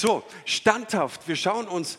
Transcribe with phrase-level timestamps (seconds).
[0.00, 1.28] So, standhaft.
[1.28, 1.98] Wir schauen uns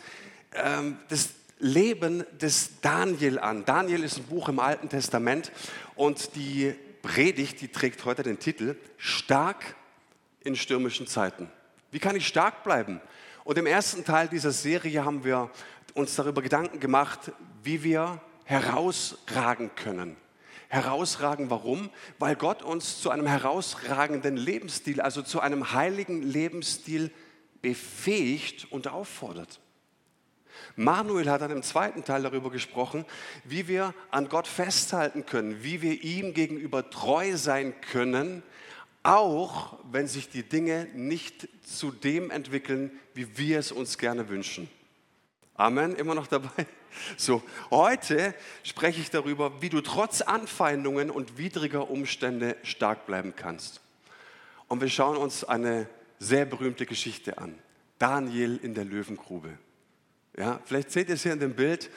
[0.55, 3.63] ähm, das Leben des Daniel an.
[3.63, 5.51] Daniel ist ein Buch im Alten Testament
[5.93, 9.75] und die Predigt, die trägt heute den Titel Stark
[10.43, 11.47] in stürmischen Zeiten.
[11.91, 12.99] Wie kann ich stark bleiben?
[13.43, 15.51] Und im ersten Teil dieser Serie haben wir
[15.93, 17.31] uns darüber Gedanken gemacht,
[17.61, 20.17] wie wir herausragen können.
[20.69, 21.91] Herausragen, warum?
[22.17, 27.11] Weil Gott uns zu einem herausragenden Lebensstil, also zu einem heiligen Lebensstil
[27.61, 29.59] befähigt und auffordert.
[30.75, 33.05] Manuel hat dann im zweiten Teil darüber gesprochen,
[33.43, 38.43] wie wir an Gott festhalten können, wie wir ihm gegenüber treu sein können,
[39.03, 44.69] auch wenn sich die Dinge nicht zu dem entwickeln, wie wir es uns gerne wünschen.
[45.55, 46.49] Amen, immer noch dabei?
[47.15, 53.79] So, heute spreche ich darüber, wie du trotz Anfeindungen und widriger Umstände stark bleiben kannst.
[54.67, 55.87] Und wir schauen uns eine
[56.21, 57.57] sehr berühmte Geschichte an.
[57.97, 59.57] Daniel in der Löwengrube.
[60.37, 61.89] Ja, vielleicht seht ihr es hier in dem Bild.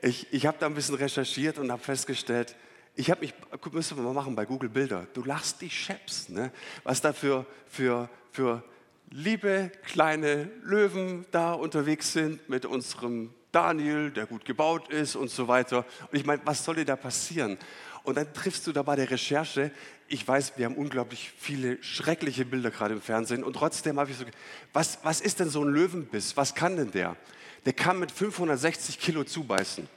[0.00, 2.54] Ich, ich habe da ein bisschen recherchiert und habe festgestellt,
[2.94, 3.34] ich habe mich,
[3.72, 6.52] müssen wir mal machen bei Google Bilder, du lachst die Scheps, ne?
[6.84, 8.62] was da für, für, für
[9.10, 15.48] liebe kleine Löwen da unterwegs sind mit unserem Daniel, der gut gebaut ist und so
[15.48, 15.84] weiter.
[16.12, 17.58] Und ich meine, was soll dir da passieren?
[18.04, 19.72] Und dann triffst du da bei der Recherche,
[20.06, 24.18] ich weiß, wir haben unglaublich viele schreckliche Bilder gerade im Fernsehen und trotzdem habe ich
[24.18, 24.24] so,
[24.72, 26.36] was, was ist denn so ein Löwenbiss?
[26.36, 27.16] Was kann denn der?
[27.64, 29.88] Der kann mit 560 Kilo zubeißen.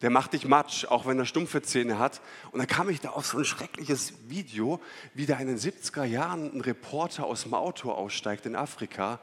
[0.00, 2.20] Der macht dich matsch, auch wenn er stumpfe Zähne hat.
[2.52, 4.80] Und dann kam ich da auf so ein schreckliches Video,
[5.14, 9.20] wie da in den 70er Jahren ein Reporter aus dem Auto aussteigt in Afrika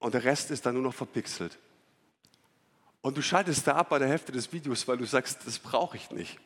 [0.00, 1.56] und der Rest ist dann nur noch verpixelt.
[3.02, 5.96] Und du schaltest da ab bei der Hälfte des Videos, weil du sagst, das brauche
[5.96, 6.38] ich nicht.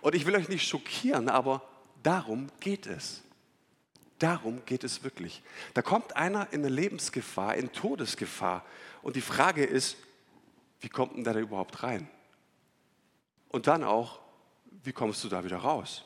[0.00, 1.62] Und ich will euch nicht schockieren, aber
[2.02, 3.22] darum geht es.
[4.18, 5.42] Darum geht es wirklich.
[5.74, 8.64] Da kommt einer in eine Lebensgefahr, in Todesgefahr.
[9.02, 9.96] Und die Frage ist,
[10.80, 12.08] wie kommt denn der da überhaupt rein?
[13.48, 14.20] Und dann auch,
[14.82, 16.04] wie kommst du da wieder raus?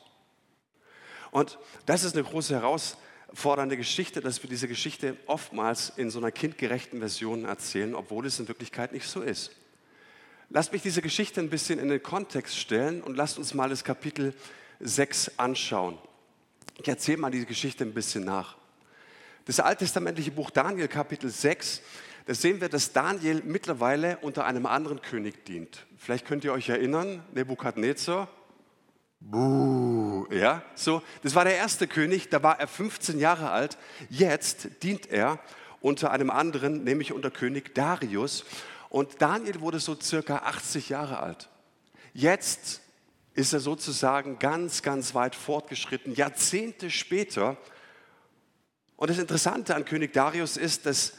[1.31, 6.31] Und das ist eine große herausfordernde Geschichte, dass wir diese Geschichte oftmals in so einer
[6.31, 9.51] kindgerechten Version erzählen, obwohl es in Wirklichkeit nicht so ist.
[10.55, 13.83] Lasst mich diese Geschichte ein bisschen in den Kontext stellen und lasst uns mal das
[13.83, 14.35] Kapitel
[14.81, 15.97] 6 anschauen.
[16.79, 18.55] Ich erzähle mal diese Geschichte ein bisschen nach.
[19.45, 21.81] Das alttestamentliche Buch Daniel, Kapitel 6,
[22.27, 25.87] da sehen wir, dass Daniel mittlerweile unter einem anderen König dient.
[25.97, 28.27] Vielleicht könnt ihr euch erinnern, Nebukadnezar.
[29.21, 33.79] Buh, ja, so, das war der erste König, da war er 15 Jahre alt.
[34.07, 35.39] Jetzt dient er
[35.81, 38.45] unter einem anderen, nämlich unter König Darius.
[38.93, 41.49] Und Daniel wurde so circa 80 Jahre alt.
[42.13, 42.79] Jetzt
[43.33, 47.57] ist er sozusagen ganz, ganz weit fortgeschritten, Jahrzehnte später.
[48.95, 51.13] Und das Interessante an König Darius ist, dass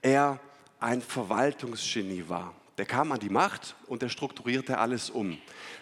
[0.00, 0.40] er
[0.80, 2.54] ein Verwaltungsgenie war.
[2.78, 5.36] Der kam an die Macht und er strukturierte alles um.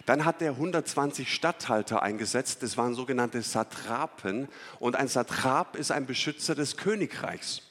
[0.05, 4.49] Dann hat er 120 Statthalter eingesetzt, das waren sogenannte Satrapen.
[4.81, 7.61] Und ein Satrap ist ein Beschützer des Königreichs.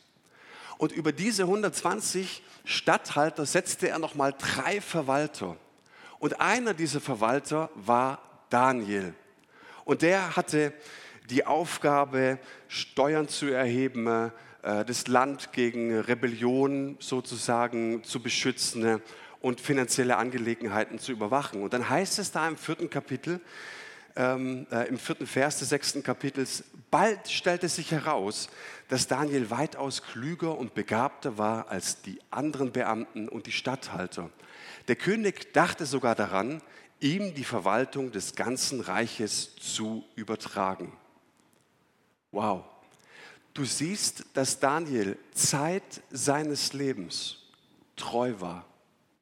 [0.79, 5.57] Und über diese 120 Statthalter setzte er nochmal drei Verwalter.
[6.19, 8.21] Und einer dieser Verwalter war
[8.51, 9.15] Daniel.
[9.85, 10.73] Und der hatte
[11.31, 12.39] die Aufgabe,
[12.69, 19.01] Steuern zu erheben, äh, das Land gegen Rebellion sozusagen zu beschützen
[19.41, 21.63] und finanzielle Angelegenheiten zu überwachen.
[21.63, 23.41] Und dann heißt es da im vierten Kapitel,
[24.17, 28.49] ähm, äh, im vierten Vers des sechsten Kapitels, bald stellte sich heraus,
[28.89, 34.31] dass Daniel weitaus klüger und begabter war als die anderen Beamten und die Statthalter.
[34.89, 36.63] Der König dachte sogar daran,
[37.01, 40.93] ihm die Verwaltung des ganzen Reiches zu übertragen.
[42.31, 42.65] Wow.
[43.55, 47.39] Du siehst, dass Daniel Zeit seines Lebens
[47.97, 48.67] treu war.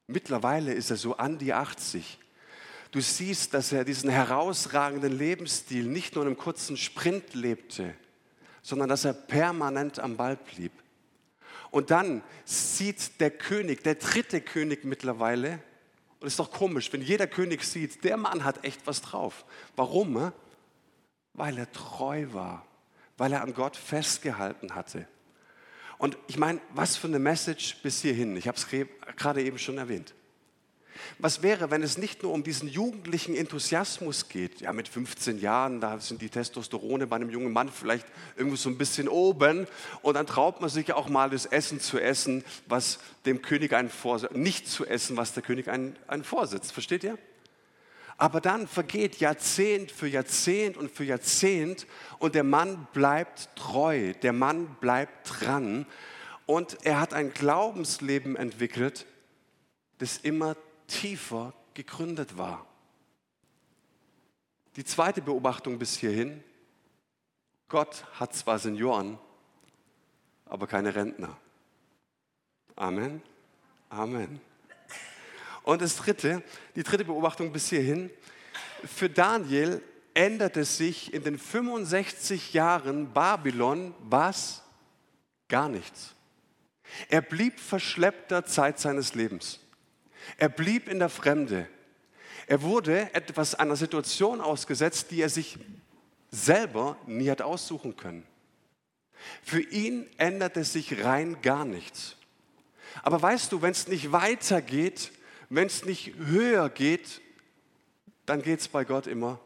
[0.07, 2.19] Mittlerweile ist er so an die 80.
[2.95, 7.93] Du siehst, dass er diesen herausragenden Lebensstil nicht nur in einem kurzen Sprint lebte,
[8.63, 10.71] sondern dass er permanent am Ball blieb.
[11.73, 15.55] Und dann sieht der König, der dritte König mittlerweile,
[16.21, 19.45] und es ist doch komisch, wenn jeder König sieht, der Mann hat echt was drauf.
[19.75, 20.31] Warum?
[21.33, 22.65] Weil er treu war,
[23.17, 25.09] weil er an Gott festgehalten hatte.
[25.99, 28.37] Und ich meine, was für eine Message bis hierhin.
[28.37, 28.69] Ich habe es
[29.17, 30.15] gerade eben schon erwähnt.
[31.19, 34.61] Was wäre, wenn es nicht nur um diesen jugendlichen Enthusiasmus geht?
[34.61, 38.07] Ja, mit 15 Jahren, da sind die Testosterone bei einem jungen Mann vielleicht
[38.37, 39.67] irgendwo so ein bisschen oben
[40.03, 43.91] und dann traut man sich auch mal das Essen zu essen, was dem König einen
[43.91, 46.73] vorsetzt, nicht zu essen, was der König einen, einen vorsetzt.
[46.73, 47.19] Versteht ihr?
[48.17, 51.87] Aber dann vergeht Jahrzehnt für Jahrzehnt und für Jahrzehnt
[52.19, 55.87] und der Mann bleibt treu, der Mann bleibt dran
[56.47, 59.07] Und er hat ein Glaubensleben entwickelt,
[59.99, 62.67] das immer tiefer gegründet war.
[64.77, 66.43] Die zweite Beobachtung bis hierhin,
[67.69, 69.19] Gott hat zwar Senioren,
[70.47, 71.37] aber keine Rentner.
[72.77, 73.23] Amen.
[73.89, 74.41] Amen.
[75.63, 76.43] Und das dritte,
[76.77, 78.11] die dritte Beobachtung bis hierhin,
[78.85, 79.83] für Daniel
[80.13, 84.63] änderte sich in den 65 Jahren Babylon was?
[85.49, 86.15] Gar nichts.
[87.09, 89.61] Er blieb verschleppter Zeit seines Lebens.
[90.37, 91.69] Er blieb in der Fremde.
[92.47, 95.59] Er wurde etwas einer Situation ausgesetzt, die er sich
[96.31, 98.27] selber nie hat aussuchen können.
[99.43, 102.17] Für ihn änderte sich rein gar nichts.
[103.03, 105.13] Aber weißt du, wenn es nicht weitergeht,
[105.49, 107.21] wenn es nicht höher geht,
[108.27, 109.41] dann geht es bei Gott immer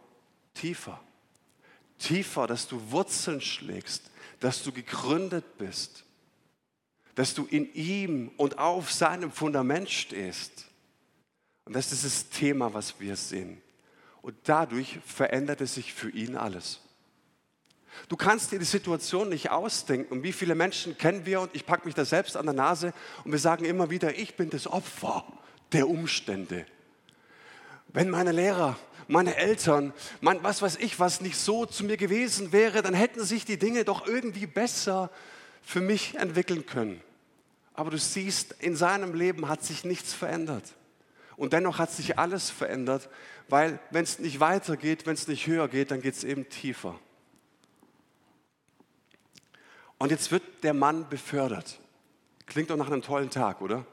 [0.54, 1.00] tiefer.
[1.98, 4.10] Tiefer, dass du Wurzeln schlägst,
[4.40, 6.04] dass du gegründet bist,
[7.14, 10.67] dass du in ihm und auf seinem Fundament stehst.
[11.68, 13.60] Und das ist das Thema, was wir sehen.
[14.22, 16.80] Und dadurch veränderte sich für ihn alles.
[18.08, 20.10] Du kannst dir die Situation nicht ausdenken.
[20.14, 22.94] Und wie viele Menschen kennen wir, und ich packe mich da selbst an der Nase,
[23.22, 25.26] und wir sagen immer wieder, ich bin das Opfer
[25.72, 26.64] der Umstände.
[27.88, 29.92] Wenn meine Lehrer, meine Eltern,
[30.22, 33.58] mein, was weiß ich, was nicht so zu mir gewesen wäre, dann hätten sich die
[33.58, 35.10] Dinge doch irgendwie besser
[35.60, 37.02] für mich entwickeln können.
[37.74, 40.64] Aber du siehst, in seinem Leben hat sich nichts verändert.
[41.38, 43.08] Und dennoch hat sich alles verändert,
[43.48, 46.98] weil wenn es nicht weitergeht, wenn es nicht höher geht, dann geht es eben tiefer.
[49.98, 51.78] Und jetzt wird der Mann befördert.
[52.46, 53.86] Klingt doch nach einem tollen Tag, oder?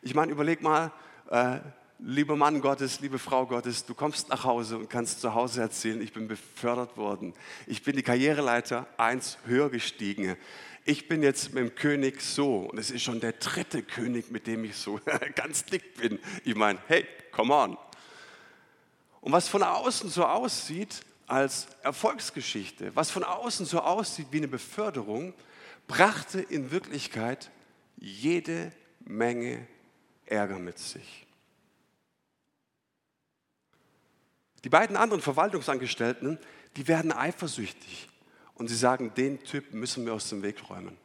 [0.00, 0.90] Ich meine, überleg mal,
[1.30, 1.58] äh,
[1.98, 6.00] lieber Mann Gottes, liebe Frau Gottes, du kommst nach Hause und kannst zu Hause erzählen,
[6.00, 7.34] ich bin befördert worden.
[7.66, 10.36] Ich bin die Karriereleiter eins höher gestiegen.
[10.84, 14.46] Ich bin jetzt mit dem König so und es ist schon der dritte König, mit
[14.46, 15.00] dem ich so
[15.34, 16.18] ganz dick bin.
[16.44, 17.76] Ich meine, hey, come on.
[19.20, 24.48] Und was von außen so aussieht als Erfolgsgeschichte, was von außen so aussieht wie eine
[24.48, 25.34] Beförderung,
[25.86, 27.50] brachte in Wirklichkeit
[27.96, 29.66] jede Menge
[30.24, 31.27] Ärger mit sich.
[34.64, 36.38] Die beiden anderen Verwaltungsangestellten,
[36.76, 38.08] die werden eifersüchtig
[38.54, 40.96] und sie sagen, den Typ müssen wir aus dem Weg räumen.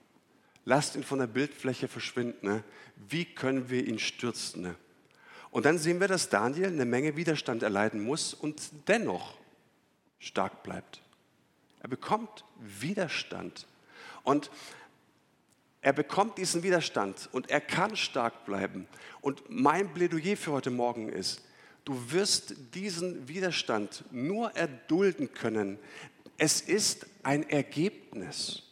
[0.66, 2.48] Lasst ihn von der Bildfläche verschwinden.
[2.48, 2.64] Ne?
[2.96, 4.62] Wie können wir ihn stürzen?
[4.62, 4.76] Ne?
[5.52, 9.36] Und dann sehen wir, dass Daniel eine Menge Widerstand erleiden muss und dennoch
[10.20, 11.02] stark bleibt.
[11.82, 13.68] Er bekommt Widerstand.
[14.24, 14.50] Und
[15.82, 18.88] er bekommt diesen Widerstand und er kann stark bleiben.
[19.20, 21.44] Und mein Plädoyer für heute Morgen ist,
[21.86, 25.80] du wirst diesen Widerstand nur erdulden können.
[26.38, 28.64] Es ist ein Ergebnis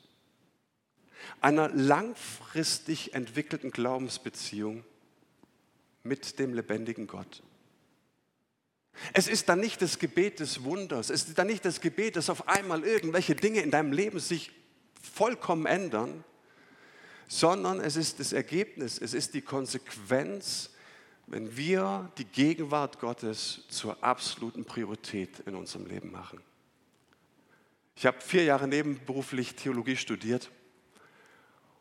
[1.39, 4.83] einer langfristig entwickelten Glaubensbeziehung
[6.03, 7.43] mit dem lebendigen Gott.
[9.13, 12.29] Es ist dann nicht das Gebet des Wunders, es ist dann nicht das Gebet, dass
[12.29, 14.51] auf einmal irgendwelche Dinge in deinem Leben sich
[15.01, 16.23] vollkommen ändern,
[17.27, 20.70] sondern es ist das Ergebnis, es ist die Konsequenz,
[21.31, 26.41] wenn wir die Gegenwart Gottes zur absoluten Priorität in unserem Leben machen.
[27.95, 30.51] Ich habe vier Jahre nebenberuflich Theologie studiert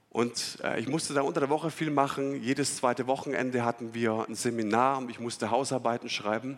[0.09, 2.41] und äh, ich musste da unter der Woche viel machen.
[2.41, 6.57] Jedes zweite Wochenende hatten wir ein Seminar und ich musste Hausarbeiten schreiben.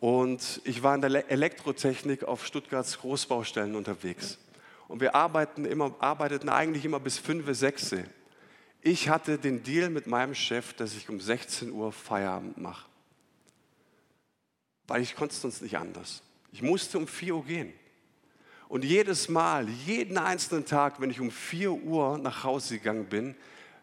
[0.00, 4.38] Und ich war in der Elektrotechnik auf Stuttgarts Großbaustellen unterwegs.
[4.86, 7.96] Und wir arbeiten immer, arbeiteten eigentlich immer bis 5, 6.
[8.80, 12.86] Ich hatte den Deal mit meinem Chef, dass ich um 16 Uhr Feierabend mache.
[14.86, 16.22] Weil ich konnte sonst nicht anders.
[16.52, 17.72] Ich musste um 4 Uhr gehen.
[18.68, 23.34] Und jedes Mal, jeden einzelnen Tag, wenn ich um 4 Uhr nach Hause gegangen bin,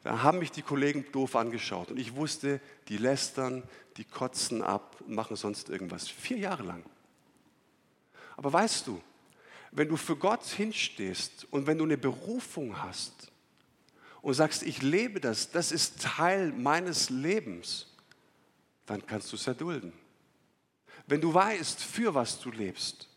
[0.04, 1.92] da haben mich die Kollegen doof angeschaut.
[1.92, 3.64] Und ich wusste, die lästern,
[3.98, 6.08] die kotzen ab und machen sonst irgendwas.
[6.08, 6.84] Vier Jahre lang.
[8.38, 9.02] Aber weißt du,
[9.72, 13.32] wenn du für Gott hinstehst und wenn du eine Berufung hast
[14.26, 17.94] und sagst, ich lebe das, das ist Teil meines Lebens,
[18.88, 19.94] dann kannst du es erdulden.
[21.06, 23.08] Wenn du weißt, für was du lebst,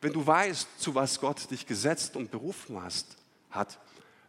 [0.00, 3.16] wenn du weißt, zu was Gott dich gesetzt und berufen hast,
[3.48, 3.78] hat,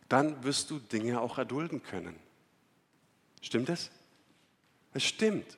[0.10, 2.16] dann wirst du Dinge auch erdulden können.
[3.42, 3.90] Stimmt es?
[4.94, 5.58] Es stimmt.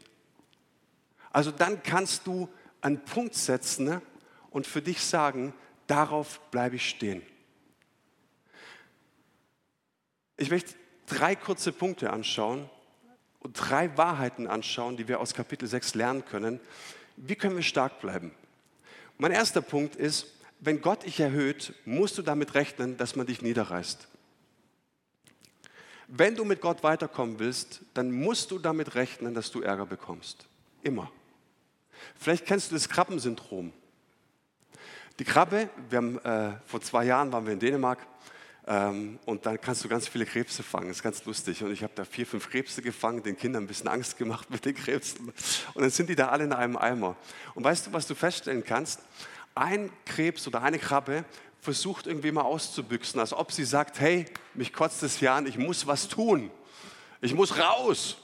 [1.29, 2.47] Also dann kannst du
[2.79, 4.01] einen Punkt setzen ne,
[4.49, 5.53] und für dich sagen,
[5.89, 7.23] Darauf bleibe ich stehen.
[10.39, 10.73] Ich möchte
[11.05, 12.69] drei kurze Punkte anschauen
[13.39, 16.61] und drei Wahrheiten anschauen, die wir aus Kapitel 6 lernen können.
[17.17, 18.31] Wie können wir stark bleiben?
[19.17, 20.27] Mein erster Punkt ist,
[20.61, 24.07] wenn Gott dich erhöht, musst du damit rechnen, dass man dich niederreißt.
[26.07, 30.47] Wenn du mit Gott weiterkommen willst, dann musst du damit rechnen, dass du Ärger bekommst.
[30.83, 31.11] Immer.
[32.17, 33.73] Vielleicht kennst du das Krabbensyndrom.
[35.19, 37.99] Die Krabbe, wir haben, äh, vor zwei Jahren waren wir in Dänemark
[38.69, 40.89] und dann kannst du ganz viele Krebse fangen.
[40.89, 41.63] Das ist ganz lustig.
[41.63, 44.63] Und ich habe da vier, fünf Krebse gefangen, den Kindern ein bisschen Angst gemacht mit
[44.63, 45.33] den Krebsen.
[45.73, 47.15] Und dann sind die da alle in einem Eimer.
[47.55, 48.99] Und weißt du, was du feststellen kannst?
[49.55, 51.25] Ein Krebs oder eine Krabbe
[51.61, 55.57] versucht irgendwie mal auszubüchsen, als ob sie sagt, hey, mich kotzt es hier an, ich
[55.57, 56.51] muss was tun.
[57.21, 58.17] Ich muss raus.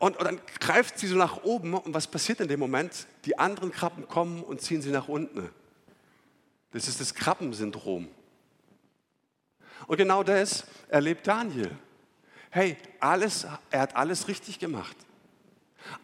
[0.00, 3.06] Und, und, dann greift sie so nach oben und was passiert in dem Moment?
[3.24, 5.48] Die anderen Krabben kommen und ziehen sie nach unten.
[6.72, 8.08] Das ist das Krabbensyndrom.
[9.90, 11.76] Und genau das erlebt Daniel.
[12.50, 14.96] Hey, alles, er hat alles richtig gemacht.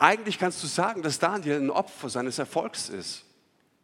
[0.00, 3.24] Eigentlich kannst du sagen, dass Daniel ein Opfer seines Erfolgs ist.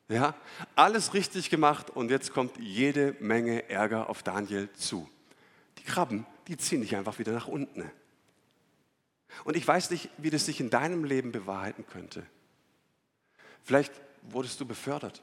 [0.09, 0.35] Ja,
[0.75, 5.09] alles richtig gemacht und jetzt kommt jede Menge Ärger auf Daniel zu.
[5.79, 7.89] Die Krabben, die ziehen dich einfach wieder nach unten.
[9.45, 12.27] Und ich weiß nicht, wie das sich in deinem Leben bewahrheiten könnte.
[13.63, 13.93] Vielleicht
[14.23, 15.23] wurdest du befördert.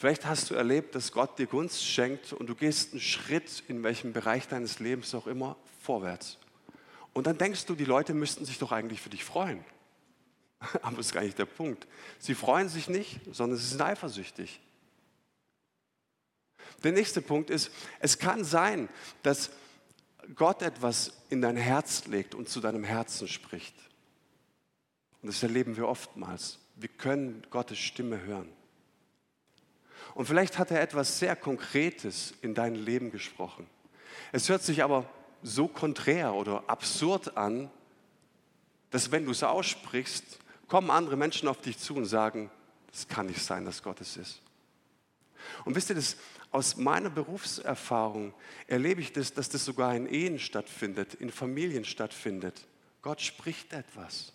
[0.00, 3.82] Vielleicht hast du erlebt, dass Gott dir Gunst schenkt und du gehst einen Schritt in
[3.82, 6.38] welchem Bereich deines Lebens auch immer vorwärts.
[7.12, 9.62] Und dann denkst du, die Leute müssten sich doch eigentlich für dich freuen.
[10.80, 11.86] Aber das ist gar nicht der Punkt.
[12.18, 14.62] Sie freuen sich nicht, sondern sie sind eifersüchtig.
[16.82, 18.88] Der nächste Punkt ist, es kann sein,
[19.22, 19.50] dass
[20.34, 23.74] Gott etwas in dein Herz legt und zu deinem Herzen spricht.
[25.20, 26.58] Und das erleben wir oftmals.
[26.76, 28.50] Wir können Gottes Stimme hören.
[30.14, 33.66] Und vielleicht hat er etwas sehr Konkretes in dein Leben gesprochen.
[34.32, 35.08] Es hört sich aber
[35.42, 37.70] so konträr oder absurd an,
[38.90, 40.38] dass wenn du es aussprichst,
[40.68, 42.50] kommen andere Menschen auf dich zu und sagen,
[42.90, 44.42] das kann nicht sein, dass Gott es ist.
[45.64, 46.16] Und wisst ihr, das,
[46.50, 48.34] aus meiner Berufserfahrung
[48.66, 52.66] erlebe ich das, dass das sogar in Ehen stattfindet, in Familien stattfindet.
[53.02, 54.32] Gott spricht etwas.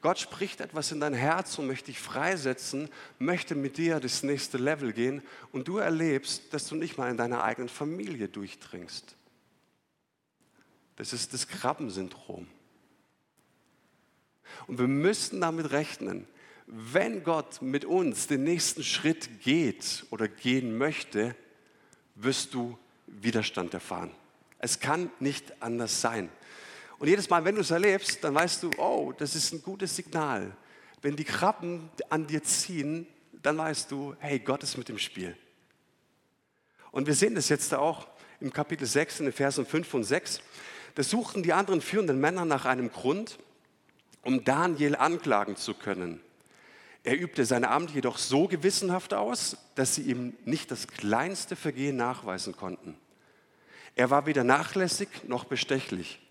[0.00, 4.58] Gott spricht etwas in dein Herz und möchte dich freisetzen, möchte mit dir das nächste
[4.58, 5.22] Level gehen
[5.52, 9.16] und du erlebst, dass du nicht mal in deiner eigenen Familie durchdringst.
[10.96, 12.46] Das ist das Krabbensyndrom.
[14.66, 16.26] Und wir müssen damit rechnen,
[16.66, 21.34] wenn Gott mit uns den nächsten Schritt geht oder gehen möchte,
[22.14, 24.10] wirst du Widerstand erfahren.
[24.58, 26.28] Es kann nicht anders sein.
[27.02, 29.96] Und jedes Mal, wenn du es erlebst, dann weißt du, oh, das ist ein gutes
[29.96, 30.56] Signal.
[31.00, 33.08] Wenn die Krabben an dir ziehen,
[33.42, 35.36] dann weißt du, hey, Gott ist mit dem Spiel.
[36.92, 38.06] Und wir sehen das jetzt auch
[38.38, 40.42] im Kapitel 6, in den Versen 5 und 6.
[40.94, 43.40] Da suchten die anderen führenden Männer nach einem Grund,
[44.22, 46.20] um Daniel anklagen zu können.
[47.02, 51.96] Er übte sein Amt jedoch so gewissenhaft aus, dass sie ihm nicht das kleinste Vergehen
[51.96, 52.96] nachweisen konnten.
[53.96, 56.21] Er war weder nachlässig noch bestechlich.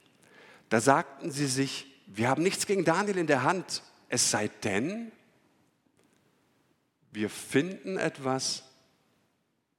[0.72, 5.12] Da sagten sie sich, wir haben nichts gegen Daniel in der Hand, es sei denn,
[7.12, 8.64] wir finden etwas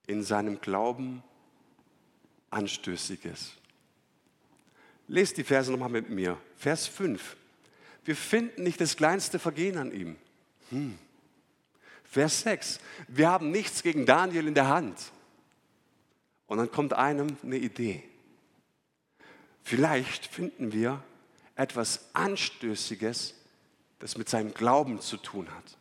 [0.06, 1.22] in seinem Glauben
[2.50, 3.52] Anstößiges.
[5.08, 6.36] Lest die Verse nochmal mit mir.
[6.58, 7.38] Vers 5.
[8.04, 10.16] Wir finden nicht das kleinste Vergehen an ihm.
[10.68, 10.98] Hm.
[12.04, 12.80] Vers 6.
[13.08, 14.98] Wir haben nichts gegen Daniel in der Hand.
[16.48, 18.04] Und dann kommt einem eine Idee.
[19.62, 21.02] Vielleicht finden wir
[21.54, 23.34] etwas Anstößiges,
[23.98, 25.78] das mit seinem Glauben zu tun hat.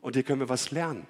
[0.00, 1.06] Und hier können wir was lernen.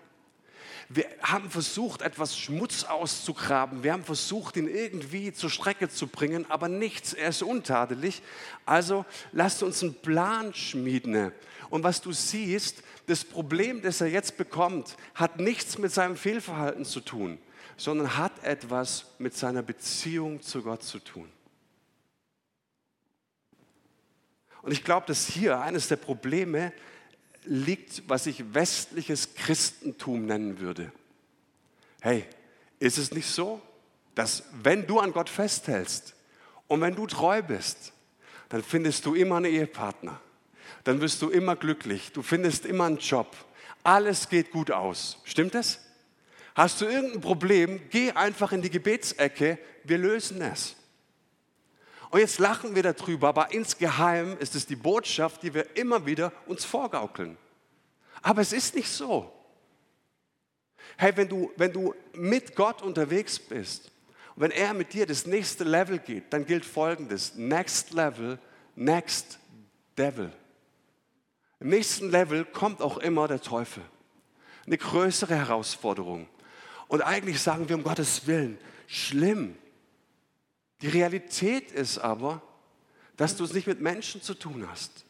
[0.89, 3.85] Wir haben versucht, etwas Schmutz auszugraben.
[3.85, 7.13] Wir haben versucht, ihn irgendwie zur Strecke zu bringen, aber nichts.
[7.13, 8.23] Er ist untadelig.
[8.67, 11.31] Also lasst uns einen Plan schmieden.
[11.71, 16.85] Und was du siehst, das Problem, das er jetzt bekommt, hat nichts mit seinem Fehlverhalten
[16.85, 17.39] zu tun
[17.77, 21.31] sondern hat etwas mit seiner Beziehung zu Gott zu tun.
[24.63, 26.73] Und ich glaube, dass hier eines der Probleme
[27.45, 30.93] liegt, was ich westliches Christentum nennen würde.
[32.01, 32.27] Hey,
[32.79, 33.63] ist es nicht so,
[34.15, 36.15] dass wenn du an Gott festhältst
[36.69, 37.93] und wenn du treu bist,
[38.49, 40.21] dann findest du immer einen Ehepartner,
[40.85, 43.35] dann wirst du immer glücklich, du findest immer einen Job,
[43.83, 45.19] alles geht gut aus.
[45.25, 45.81] Stimmt das?
[46.61, 50.77] Hast du irgendein Problem, geh einfach in die Gebetsecke, wir lösen es.
[52.11, 56.35] Und jetzt lachen wir darüber, aber insgeheim ist es die Botschaft, die wir immer wieder
[56.45, 57.39] uns vorgaukeln.
[58.21, 59.33] Aber es ist nicht so.
[60.99, 63.91] Hey, wenn du, wenn du mit Gott unterwegs bist
[64.37, 68.39] und wenn er mit dir das nächste Level geht, dann gilt folgendes: Next Level,
[68.77, 69.39] Next
[69.97, 70.31] Devil.
[71.59, 73.83] Im nächsten Level kommt auch immer der Teufel.
[74.67, 76.29] Eine größere Herausforderung.
[76.91, 79.57] Und eigentlich sagen wir um Gottes Willen, schlimm,
[80.83, 82.43] Die Realität ist aber,
[83.17, 85.05] dass du es nicht mit Menschen zu tun hast.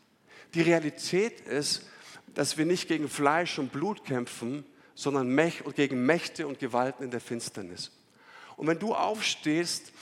[0.52, 1.88] Die Realität ist,
[2.34, 5.34] dass wir nicht gegen Fleisch und Blut kämpfen, sondern
[5.75, 7.92] gegen Mächte und Gewalten in der Finsternis.
[8.56, 9.92] Und wenn du aufstehst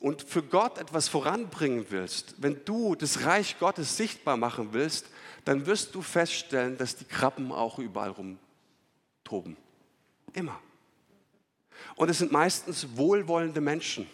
[0.00, 5.10] und für Gott etwas voranbringen willst, wenn du das Reich Gottes sichtbar machen willst,
[5.44, 9.58] dann wirst du feststellen, dass die Krabben auch überall rumtoben.
[10.32, 10.58] Immer.
[11.94, 14.08] Und es sind meistens wohlwollende Menschen,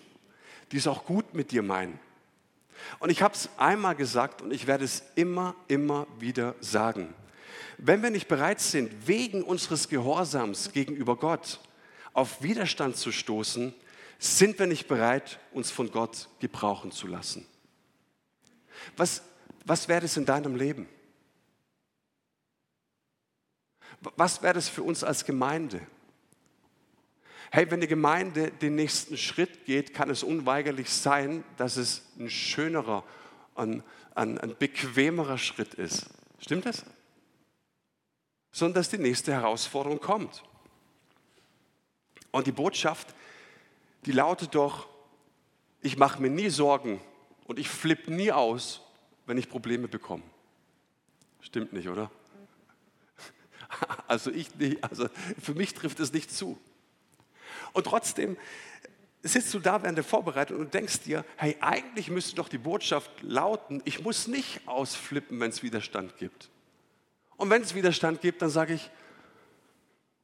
[0.70, 1.98] die es auch gut mit dir meinen.
[2.98, 7.14] Und ich habe es einmal gesagt und ich werde es immer, immer wieder sagen.
[7.78, 11.60] Wenn wir nicht bereit sind, wegen unseres Gehorsams gegenüber Gott
[12.12, 13.74] auf Widerstand zu stoßen,
[14.18, 17.46] sind wir nicht bereit, uns von Gott gebrauchen zu lassen.
[18.96, 19.22] Was,
[19.64, 20.88] was wäre es in deinem Leben?
[24.16, 25.80] Was wäre es für uns als Gemeinde?
[27.54, 32.30] Hey, wenn die Gemeinde den nächsten Schritt geht, kann es unweigerlich sein, dass es ein
[32.30, 33.04] schönerer,
[33.54, 33.82] ein,
[34.14, 36.06] ein, ein bequemerer Schritt ist.
[36.40, 36.82] Stimmt das?
[38.52, 40.42] Sondern dass die nächste Herausforderung kommt.
[42.30, 43.14] Und die Botschaft,
[44.06, 44.88] die lautet doch,
[45.82, 47.02] ich mache mir nie Sorgen
[47.44, 48.80] und ich flippe nie aus,
[49.26, 50.22] wenn ich Probleme bekomme.
[51.42, 52.10] Stimmt nicht, oder?
[54.08, 54.48] Also ich
[54.82, 56.58] also für mich trifft es nicht zu.
[57.72, 58.36] Und trotzdem
[59.22, 63.10] sitzt du da während der Vorbereitung und denkst dir, hey, eigentlich müsste doch die Botschaft
[63.22, 66.50] lauten, ich muss nicht ausflippen, wenn es Widerstand gibt.
[67.36, 68.90] Und wenn es Widerstand gibt, dann sage ich,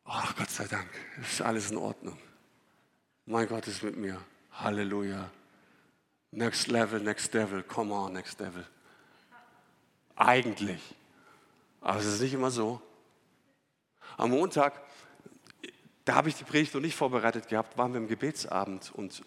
[0.05, 0.88] oh Gott sei Dank,
[1.21, 2.19] ist alles in Ordnung.
[3.26, 4.21] Mein Gott ist mit mir.
[4.52, 5.31] Halleluja.
[6.31, 8.67] Next level, next devil, come on, next devil.
[10.17, 10.81] Eigentlich.
[11.81, 12.83] Aber es ist nicht immer so.
[14.17, 14.81] Am Montag
[16.09, 19.23] da habe ich die Predigt noch nicht vorbereitet gehabt, waren wir im Gebetsabend und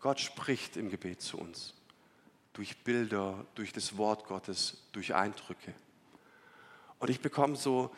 [0.00, 1.72] Gott spricht im Gebet zu uns.
[2.52, 5.72] Durch Bilder, durch das Wort Gottes, durch Eindrücke.
[6.98, 7.90] Und ich bekomme so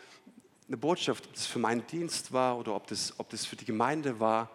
[0.68, 3.64] eine Botschaft, ob das für meinen Dienst war oder ob das, ob das für die
[3.64, 4.52] Gemeinde war.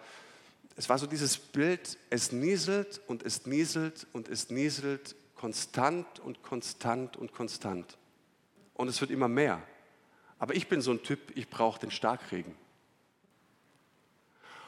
[0.77, 6.41] Es war so dieses Bild, es nieselt und es nieselt und es nieselt konstant und
[6.41, 7.97] konstant und konstant.
[8.75, 9.61] Und es wird immer mehr.
[10.39, 12.55] Aber ich bin so ein Typ, ich brauche den Starkregen.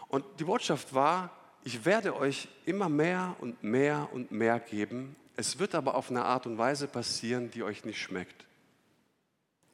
[0.10, 1.32] Und die Botschaft war,
[1.63, 5.15] ich werde euch immer mehr und mehr und mehr geben.
[5.36, 8.45] Es wird aber auf eine Art und Weise passieren, die euch nicht schmeckt.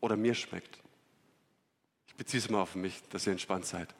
[0.01, 0.79] Oder mir schmeckt.
[2.07, 3.93] Ich beziehe es mal auf mich, dass ihr entspannt seid.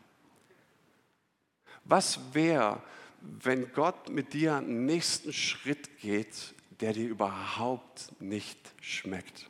[1.86, 2.82] Was wäre,
[3.22, 9.50] wenn Gott mit dir einen nächsten Schritt geht, der dir überhaupt nicht schmeckt?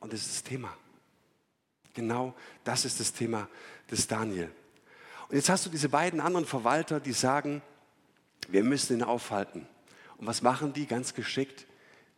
[0.00, 0.76] Und das ist das Thema.
[1.94, 2.34] Genau
[2.64, 3.48] das ist das Thema
[3.90, 4.50] des Daniel.
[5.28, 7.62] Und jetzt hast du diese beiden anderen Verwalter, die sagen,
[8.48, 9.66] wir müssen ihn aufhalten.
[10.16, 11.66] Und was machen die ganz geschickt?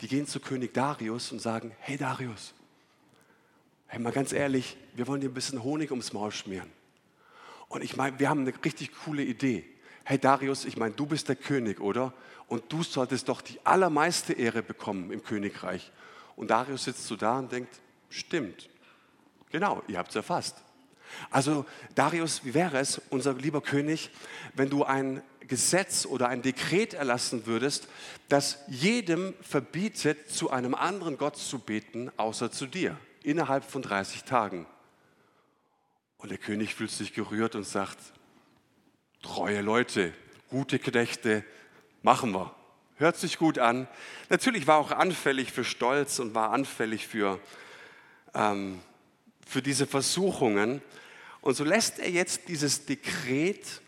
[0.00, 2.54] Die gehen zu König Darius und sagen, hey Darius,
[3.87, 6.70] hey mal ganz ehrlich, wir wollen dir ein bisschen Honig ums Maul schmieren.
[7.68, 9.64] Und ich meine, wir haben eine richtig coole Idee.
[10.04, 12.12] Hey Darius, ich meine, du bist der König, oder?
[12.48, 15.92] Und du solltest doch die allermeiste Ehre bekommen im Königreich.
[16.35, 17.80] Und Darius sitzt so da und denkt,
[18.11, 18.68] stimmt,
[19.50, 20.56] genau, ihr habt es erfasst.
[21.31, 24.11] Also Darius, wie wäre es, unser lieber König,
[24.55, 27.88] wenn du ein Gesetz oder ein Dekret erlassen würdest,
[28.29, 34.25] das jedem verbietet, zu einem anderen Gott zu beten, außer zu dir, innerhalb von 30
[34.25, 34.66] Tagen.
[36.16, 37.98] Und der König fühlt sich gerührt und sagt,
[39.22, 40.12] treue Leute,
[40.48, 41.44] gute Knechte,
[42.03, 42.55] machen wir.
[42.96, 43.88] Hört sich gut an.
[44.29, 47.40] Natürlich war auch anfällig für Stolz und war anfällig für,
[48.35, 48.81] ähm,
[49.46, 50.81] für diese Versuchungen.
[51.42, 53.83] Und so lässt er jetzt dieses Dekret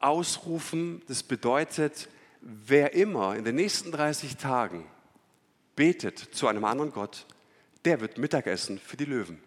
[0.00, 1.00] ausrufen.
[1.06, 2.08] Das bedeutet,
[2.40, 4.84] wer immer in den nächsten 30 Tagen
[5.76, 7.26] betet zu einem anderen Gott,
[7.84, 9.40] der wird Mittagessen für die Löwen.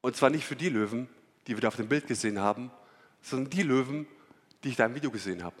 [0.00, 1.08] Und zwar nicht für die Löwen,
[1.48, 2.70] die wir da auf dem Bild gesehen haben,
[3.22, 4.06] sondern die Löwen,
[4.62, 5.56] die ich da im Video gesehen habe.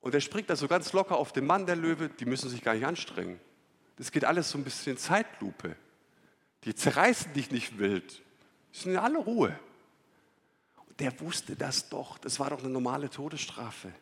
[0.00, 2.62] Und er springt da so ganz locker auf den Mann der Löwe, die müssen sich
[2.62, 3.40] gar nicht anstrengen.
[3.96, 5.74] Das geht alles so ein bisschen Zeitlupe.
[6.64, 8.22] Die zerreißen dich nicht wild.
[8.74, 9.58] Die sind in aller Ruhe.
[10.86, 12.18] Und der wusste das doch.
[12.18, 13.92] Das war doch eine normale Todesstrafe.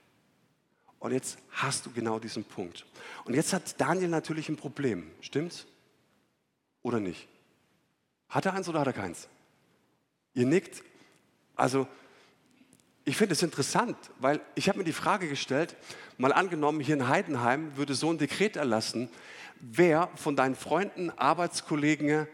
[0.98, 2.86] Und jetzt hast du genau diesen Punkt.
[3.24, 5.10] Und jetzt hat Daniel natürlich ein Problem.
[5.20, 5.66] Stimmt's?
[6.82, 7.28] Oder nicht?
[8.28, 9.28] Hat er eins oder hat er keins?
[10.32, 10.82] Ihr nickt.
[11.56, 11.86] Also,
[13.04, 15.76] ich finde es interessant, weil ich habe mir die Frage gestellt,
[16.16, 19.10] mal angenommen, hier in Heidenheim würde so ein Dekret erlassen,
[19.60, 22.26] wer von deinen Freunden, Arbeitskollegen,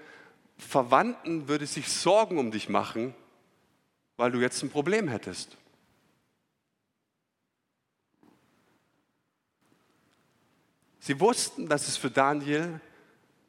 [0.60, 3.14] Verwandten würde sich Sorgen um dich machen,
[4.16, 5.56] weil du jetzt ein Problem hättest.
[11.00, 12.80] Sie wussten, dass es für Daniel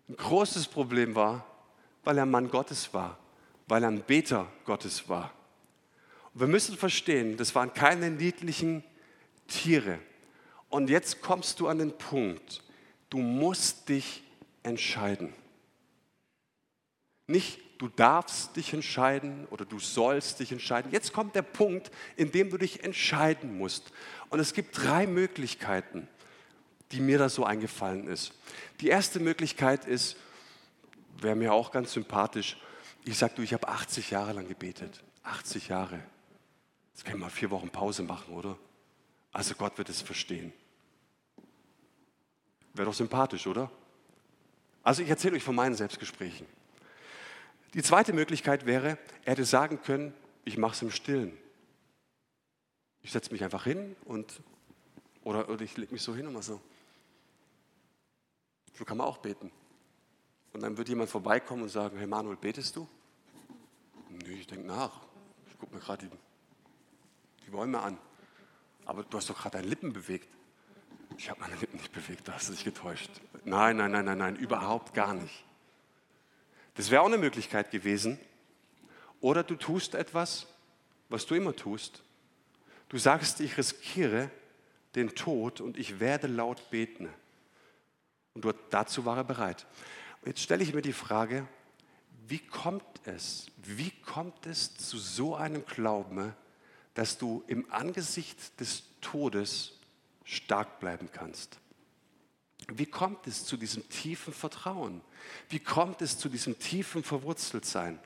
[0.07, 1.45] ein großes Problem war,
[2.03, 3.19] weil er Mann Gottes war,
[3.67, 5.33] weil er ein Beter Gottes war.
[6.33, 8.83] Und wir müssen verstehen, das waren keine niedlichen
[9.47, 9.99] Tiere.
[10.69, 12.63] Und jetzt kommst du an den Punkt,
[13.09, 14.23] du musst dich
[14.63, 15.33] entscheiden.
[17.31, 20.91] Nicht du darfst dich entscheiden oder du sollst dich entscheiden.
[20.91, 23.91] Jetzt kommt der Punkt, in dem du dich entscheiden musst.
[24.29, 26.07] Und es gibt drei Möglichkeiten,
[26.91, 28.33] die mir da so eingefallen ist.
[28.81, 30.15] Die erste Möglichkeit ist,
[31.19, 32.57] wäre mir auch ganz sympathisch,
[33.03, 35.01] ich sage du, ich habe 80 Jahre lang gebetet.
[35.23, 35.99] 80 Jahre.
[36.93, 38.57] Jetzt können wir mal vier Wochen Pause machen, oder?
[39.31, 40.53] Also Gott wird es verstehen.
[42.75, 43.71] Wäre doch sympathisch, oder?
[44.83, 46.45] Also ich erzähle euch von meinen Selbstgesprächen.
[47.73, 51.37] Die zweite Möglichkeit wäre, er hätte sagen können, ich mache es im Stillen.
[53.01, 54.41] Ich setze mich einfach hin und,
[55.23, 56.59] oder, oder ich lege mich so hin und mal so.
[58.77, 59.51] So kann man auch beten.
[60.53, 62.87] Und dann wird jemand vorbeikommen und sagen, hey Manuel, betest du?
[64.09, 64.99] Nee, ich denke nach.
[65.47, 66.15] Ich gucke mir gerade die,
[67.45, 67.97] die Bäume an.
[68.85, 70.27] Aber du hast doch gerade deine Lippen bewegt.
[71.17, 73.09] Ich habe meine Lippen nicht bewegt, da hast du dich getäuscht.
[73.45, 75.45] Nein, nein, nein, nein, nein, überhaupt gar nicht.
[76.75, 78.19] Das wäre auch eine Möglichkeit gewesen.
[79.19, 80.47] Oder du tust etwas,
[81.09, 82.03] was du immer tust.
[82.89, 84.29] Du sagst, ich riskiere
[84.95, 87.09] den Tod und ich werde laut beten.
[88.33, 89.65] Und dazu war er bereit.
[90.21, 91.47] Und jetzt stelle ich mir die Frage,
[92.27, 96.33] wie kommt es, wie kommt es zu so einem Glauben,
[96.93, 99.79] dass du im Angesicht des Todes
[100.23, 101.60] stark bleiben kannst?
[102.67, 105.01] Wie kommt es zu diesem tiefen Vertrauen?
[105.49, 107.99] Wie kommt es zu diesem tiefen Verwurzeltsein?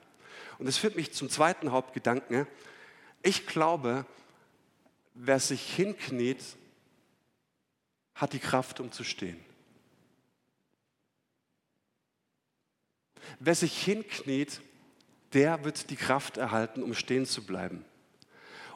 [0.58, 2.46] Und das führt mich zum zweiten Hauptgedanken.
[3.22, 4.06] Ich glaube,
[5.14, 6.42] wer sich hinkniet,
[8.14, 9.38] hat die Kraft, um zu stehen.
[13.38, 14.60] Wer sich hinkniet,
[15.32, 17.84] der wird die Kraft erhalten, um stehen zu bleiben.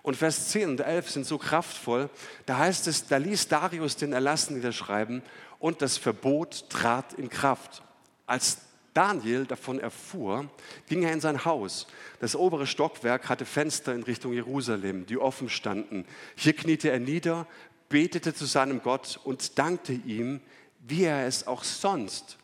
[0.02, 2.08] Und Vers 10 und 11 sind so kraftvoll.
[2.46, 5.22] Da heißt es, da ließ Darius den Erlass niederschreiben
[5.58, 7.82] und das Verbot trat in Kraft.
[8.26, 8.58] Als
[8.94, 10.48] Daniel davon erfuhr,
[10.88, 11.86] ging er in sein Haus.
[12.18, 16.06] Das obere Stockwerk hatte Fenster in Richtung Jerusalem, die offen standen.
[16.34, 17.46] Hier kniete er nieder,
[17.88, 20.40] betete zu seinem Gott und dankte ihm,
[20.80, 22.38] wie er es auch sonst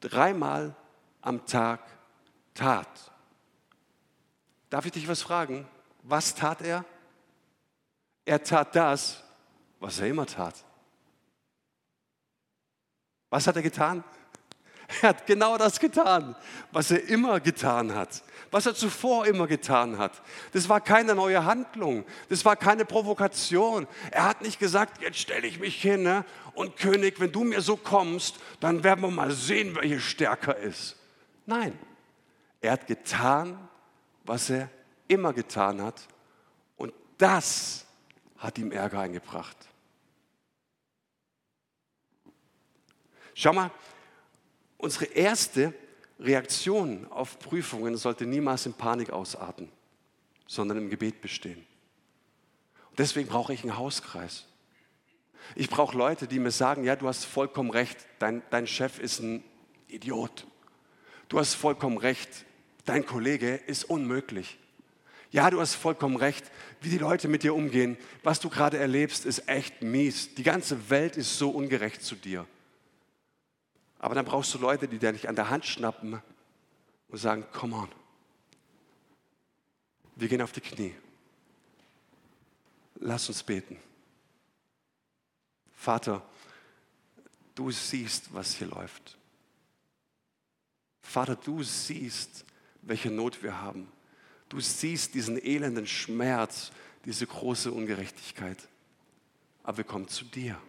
[0.00, 0.74] dreimal
[1.20, 1.80] am Tag
[2.54, 2.88] tat.
[4.68, 5.66] Darf ich dich was fragen?
[6.02, 6.84] Was tat er?
[8.24, 9.22] Er tat das,
[9.80, 10.54] was er immer tat.
[13.30, 14.04] Was hat er getan?
[15.00, 16.36] Er hat genau das getan,
[16.70, 20.20] was er immer getan hat, was er zuvor immer getan hat.
[20.52, 23.86] Das war keine neue Handlung, das war keine Provokation.
[24.10, 26.24] Er hat nicht gesagt, jetzt stelle ich mich hin ne?
[26.54, 30.56] und König, wenn du mir so kommst, dann werden wir mal sehen, wer hier stärker
[30.58, 30.96] ist.
[31.46, 31.78] Nein,
[32.60, 33.56] er hat getan,
[34.24, 34.68] was er
[35.12, 36.08] immer getan hat
[36.76, 37.86] und das
[38.38, 39.56] hat ihm Ärger eingebracht.
[43.34, 43.70] Schau mal,
[44.78, 45.74] unsere erste
[46.18, 49.70] Reaktion auf Prüfungen sollte niemals in Panik ausarten,
[50.46, 51.66] sondern im Gebet bestehen.
[52.98, 54.46] Deswegen brauche ich einen Hauskreis.
[55.56, 59.20] Ich brauche Leute, die mir sagen, ja, du hast vollkommen recht, dein, dein Chef ist
[59.20, 59.42] ein
[59.88, 60.46] Idiot.
[61.28, 62.44] Du hast vollkommen recht,
[62.84, 64.58] dein Kollege ist unmöglich.
[65.32, 66.50] Ja, du hast vollkommen recht,
[66.82, 67.96] wie die Leute mit dir umgehen.
[68.22, 70.34] Was du gerade erlebst, ist echt mies.
[70.34, 72.46] Die ganze Welt ist so ungerecht zu dir.
[73.98, 76.20] Aber dann brauchst du Leute, die dich an der Hand schnappen
[77.08, 77.88] und sagen, come on.
[80.16, 80.94] Wir gehen auf die Knie.
[82.96, 83.78] Lass uns beten.
[85.74, 86.22] Vater,
[87.54, 89.16] du siehst, was hier läuft.
[91.00, 92.44] Vater, du siehst,
[92.82, 93.90] welche Not wir haben.
[94.52, 96.72] Du siehst diesen elenden Schmerz,
[97.06, 98.58] diese große Ungerechtigkeit.
[99.62, 100.60] Aber wir kommen zu dir.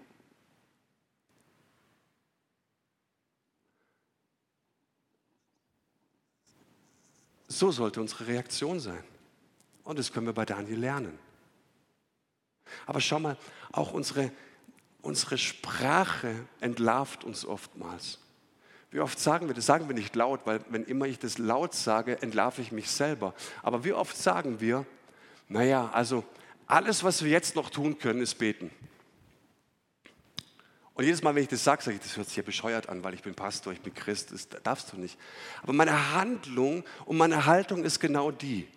[7.49, 9.03] So sollte unsere Reaktion sein.
[9.83, 11.19] Und das können wir bei Daniel lernen.
[12.85, 13.37] Aber schau mal,
[13.73, 14.31] auch unsere,
[15.01, 18.22] unsere Sprache entlarvt uns oftmals.
[18.93, 19.65] Wie oft sagen wir das?
[19.65, 23.33] Sagen wir nicht laut, weil wenn immer ich das laut sage, entlarve ich mich selber.
[23.63, 24.85] Aber wie oft sagen wir,
[25.49, 26.23] naja, also
[26.67, 28.69] alles, was wir jetzt noch tun können, ist beten.
[30.93, 33.03] Und jedes Mal, wenn ich das sage, sage ich, das hört sich ja bescheuert an,
[33.03, 35.17] weil ich bin Pastor, ich bin Christ, das darfst du nicht.
[35.63, 38.67] Aber meine Handlung und meine Haltung ist genau die.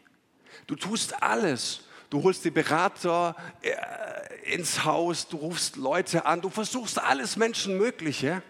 [0.67, 1.83] Du tust alles.
[2.09, 8.43] Du holst die Berater, äh, ins Haus, du rufst Leute an, du versuchst alles Menschenmögliche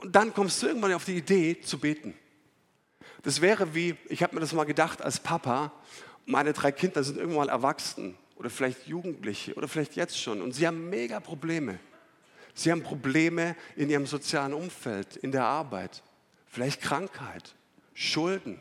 [0.00, 2.14] und dann kommst du irgendwann auf die Idee zu beten.
[3.22, 5.72] Das wäre wie, ich habe mir das mal gedacht als Papa,
[6.26, 10.66] meine drei Kinder sind irgendwann erwachsen oder vielleicht Jugendliche oder vielleicht jetzt schon und sie
[10.66, 11.78] haben mega Probleme.
[12.54, 16.02] Sie haben Probleme in ihrem sozialen Umfeld, in der Arbeit,
[16.46, 17.54] vielleicht Krankheit,
[17.94, 18.60] Schulden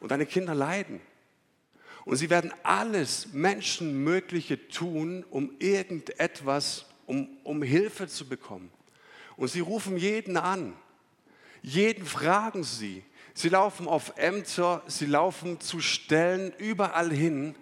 [0.00, 1.00] und deine Kinder leiden.
[2.04, 8.70] Und sie werden alles Menschenmögliche tun, um irgendetwas, um, um Hilfe zu bekommen.
[9.42, 10.72] Und sie rufen jeden an.
[11.62, 13.04] Jeden fragen sie.
[13.34, 17.56] Sie laufen auf Ämter, sie laufen zu Stellen, überall hin.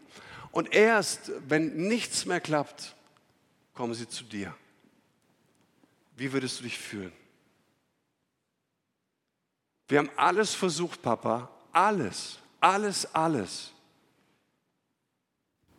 [0.51, 2.95] Und erst, wenn nichts mehr klappt,
[3.73, 4.55] kommen sie zu dir.
[6.19, 7.15] Wie würdest du dich fühlen?
[9.89, 11.51] Wir haben alles versucht, Papa.
[11.73, 13.73] Alles, alles, alles.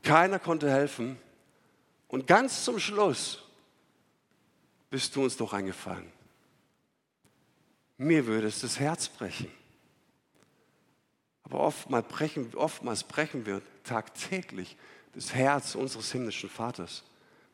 [0.02, 1.20] Keiner konnte helfen.
[2.08, 3.41] Und ganz zum Schluss
[4.92, 6.12] bist du uns doch eingefallen.
[7.98, 9.50] Mir würde es das Herz brechen.
[11.44, 14.78] Aber oftmals brechen, oftmals brechen wir tagtäglich
[15.14, 17.04] das Herz unseres himmlischen Vaters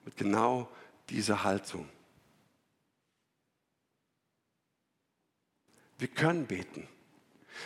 [0.03, 0.69] mit genau
[1.09, 1.87] dieser Haltung.
[5.99, 6.87] Wir können beten.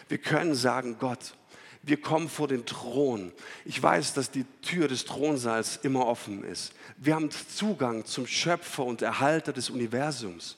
[0.07, 1.35] Wir können sagen, Gott,
[1.83, 3.31] wir kommen vor den Thron.
[3.65, 6.73] Ich weiß, dass die Tür des Thronsaals immer offen ist.
[6.97, 10.57] Wir haben Zugang zum Schöpfer und Erhalter des Universums.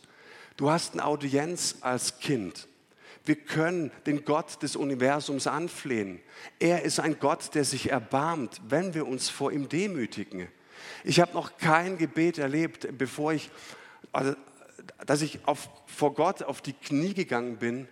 [0.58, 2.68] Du hast eine Audienz als Kind.
[3.26, 6.20] Wir können den Gott des Universums anflehen.
[6.60, 10.50] Er ist ein Gott, der sich erbarmt, wenn wir uns vor ihm demütigen.
[11.06, 13.50] Ich habe noch kein Gebet erlebt, bevor ich,
[14.12, 14.36] also,
[15.06, 17.88] dass ich auf, vor Gott auf die Knie gegangen bin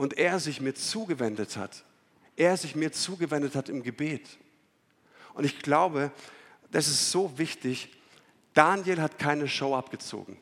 [0.00, 1.84] und er sich mir zugewendet hat.
[2.34, 4.38] Er sich mir zugewendet hat im Gebet.
[5.34, 6.10] Und ich glaube,
[6.70, 7.94] das ist so wichtig.
[8.54, 10.38] Daniel hat keine Show abgezogen.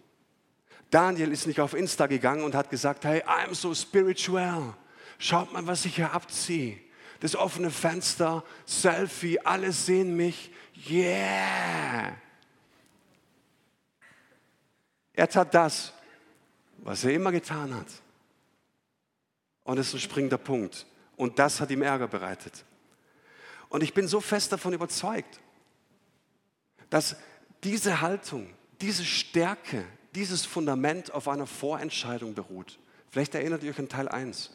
[0.93, 4.77] Daniel ist nicht auf Insta gegangen und hat gesagt, hey, I'm so spiritual.
[5.19, 6.79] Schaut mal, was ich hier abziehe.
[7.19, 10.53] Das offene Fenster, Selfie, alle sehen mich.
[10.89, 12.13] Yeah.
[15.15, 15.93] Er tat das,
[16.77, 17.89] was er immer getan hat.
[19.69, 20.87] Und das ist ein springender Punkt.
[21.19, 22.65] Und das hat ihm Ärger bereitet.
[23.69, 25.41] Und ich bin so fest davon überzeugt,
[26.89, 27.17] dass
[27.63, 28.49] diese Haltung,
[28.81, 32.79] diese Stärke, dieses Fundament auf einer Vorentscheidung beruht.
[33.11, 34.53] Vielleicht erinnert ihr euch an Teil 1.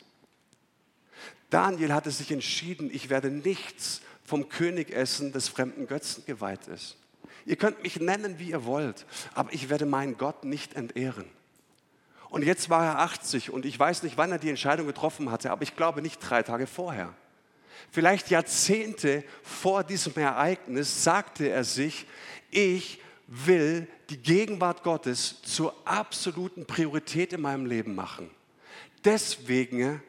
[1.52, 6.98] Daniel hatte sich entschieden, ich werde nichts vom König essen, des fremden Götzen geweiht ist.
[7.46, 11.26] Ihr könnt mich nennen, wie ihr wollt, aber ich werde meinen Gott nicht entehren.
[12.34, 15.52] Und jetzt war er 80 und ich weiß nicht, wann er die Entscheidung getroffen hatte,
[15.52, 17.14] aber ich glaube nicht drei Tage vorher.
[17.92, 22.08] Vielleicht Jahrzehnte vor diesem Ereignis sagte er sich,
[22.50, 28.32] ich will die Gegenwart Gottes zur absoluten Priorität in meinem Leben machen.
[29.06, 30.02] Deswegen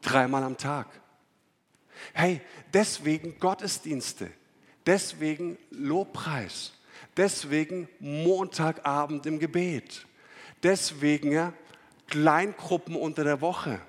[0.00, 0.86] dreimal am Tag.
[2.14, 2.40] Hey,
[2.72, 4.30] deswegen Gottesdienste,
[4.86, 6.72] deswegen Lobpreis,
[7.18, 10.06] deswegen Montagabend im Gebet
[10.62, 11.52] Deswegen
[12.08, 13.80] Kleingruppen unter der Woche.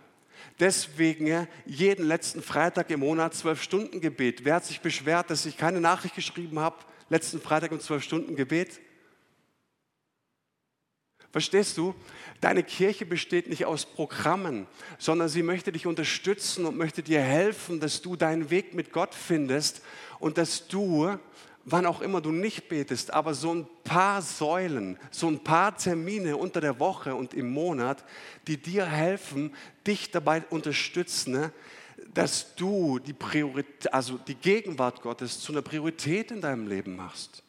[0.60, 4.46] Deswegen jeden letzten Freitag im Monat zwölf Stunden Gebet.
[4.46, 6.78] Wer hat sich beschwert, dass ich keine Nachricht geschrieben habe,
[7.10, 8.80] letzten Freitag um zwölf Stunden Gebet?
[11.32, 11.96] Verstehst du?
[12.42, 14.68] Deine Kirche besteht nicht aus Programmen,
[15.00, 19.16] sondern sie möchte dich unterstützen und möchte dir helfen, dass du deinen Weg mit Gott
[19.16, 19.82] findest
[20.20, 21.18] und dass du
[21.65, 26.38] wann auch immer du nicht betest, aber so ein paar Säulen, so ein paar Termine
[26.38, 28.04] unter der Woche und im Monat,
[28.47, 29.54] die dir helfen,
[29.86, 31.52] dich dabei unterstützen, ne,
[32.13, 37.43] dass du die, Priorität, also die Gegenwart Gottes zu einer Priorität in deinem Leben machst.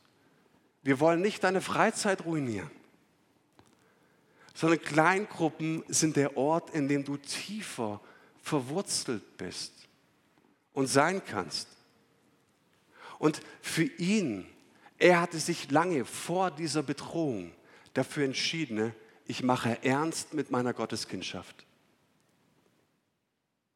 [0.83, 2.71] Wir wollen nicht deine Freizeit ruinieren,
[4.55, 8.01] sondern Kleingruppen sind der Ort, in dem du tiefer
[8.43, 9.73] verwurzelt bist
[10.73, 11.69] und sein kannst.
[13.23, 14.49] Und für ihn,
[14.99, 17.53] er hatte sich lange vor dieser Bedrohung
[17.95, 18.95] dafür entschieden, ne,
[19.29, 21.65] ich mache ernst mit meiner Gotteskindschaft.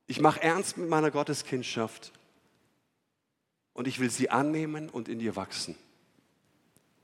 [0.08, 2.10] Ich mache ernst mit meiner Gotteskindschaft
[3.72, 5.76] und ich will sie annehmen und in ihr wachsen.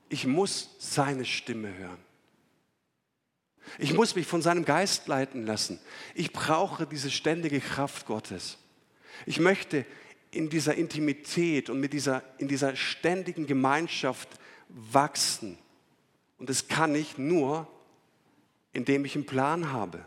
[0.09, 2.03] Ich muss seine Stimme hören.
[3.77, 5.79] Ich muss mich von seinem Geist leiten lassen.
[6.13, 8.57] Ich brauche diese ständige Kraft Gottes.
[9.25, 9.85] Ich möchte
[10.33, 14.29] in dieser Intimität und mit dieser, in dieser ständigen Gemeinschaft
[14.69, 15.57] wachsen.
[16.37, 17.67] Und das kann ich nur,
[18.73, 20.03] indem ich einen Plan habe.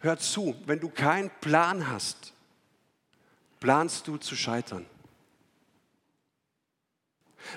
[0.00, 2.32] Hör zu, wenn du keinen Plan hast,
[3.60, 4.86] planst du zu scheitern.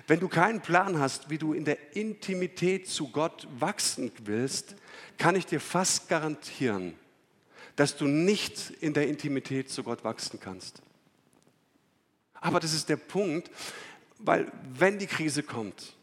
[0.06, 4.76] Wenn du keinen Plan hast, wie du in der Intimität zu Gott wachsen willst,
[5.18, 6.94] kann ich dir fast garantieren,
[7.76, 10.82] dass du nicht in der Intimität zu Gott wachsen kannst.
[12.42, 13.50] Aber das ist der Punkt,
[14.20, 15.96] weil wenn die Krise kommt,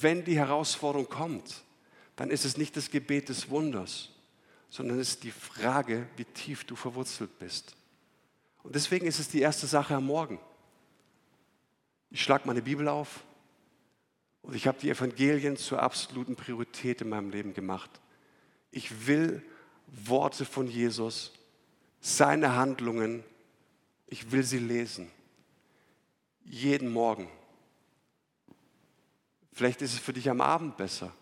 [0.00, 1.62] wenn die Herausforderung kommt,
[2.16, 4.10] dann ist es nicht das Gebet des Wunders,
[4.70, 7.76] sondern es ist die Frage, wie tief du verwurzelt bist.
[8.62, 10.40] Und deswegen ist es die erste Sache am Morgen.
[12.10, 13.22] Ich schlage meine Bibel auf
[14.42, 17.90] und ich habe die Evangelien zur absoluten Priorität in meinem Leben gemacht.
[18.70, 19.42] Ich will
[19.86, 21.32] Worte von Jesus,
[22.00, 23.22] seine Handlungen,
[24.06, 25.10] ich will sie lesen.
[26.48, 27.28] Jeden Morgen.
[29.52, 31.12] Vielleicht ist es für dich am Abend besser.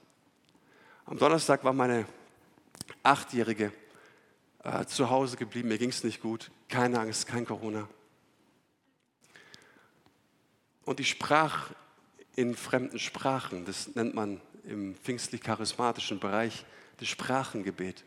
[1.07, 2.07] Am Donnerstag war meine
[3.03, 3.73] Achtjährige
[4.63, 5.69] äh, zu Hause geblieben.
[5.69, 6.51] Mir ging es nicht gut.
[6.69, 7.89] Keine Angst, kein Corona.
[10.85, 11.71] Und ich sprach
[12.37, 13.65] in fremden Sprachen.
[13.65, 16.67] Das nennt man im pfingstlich-charismatischen Bereich
[16.99, 18.05] das Sprachengebet.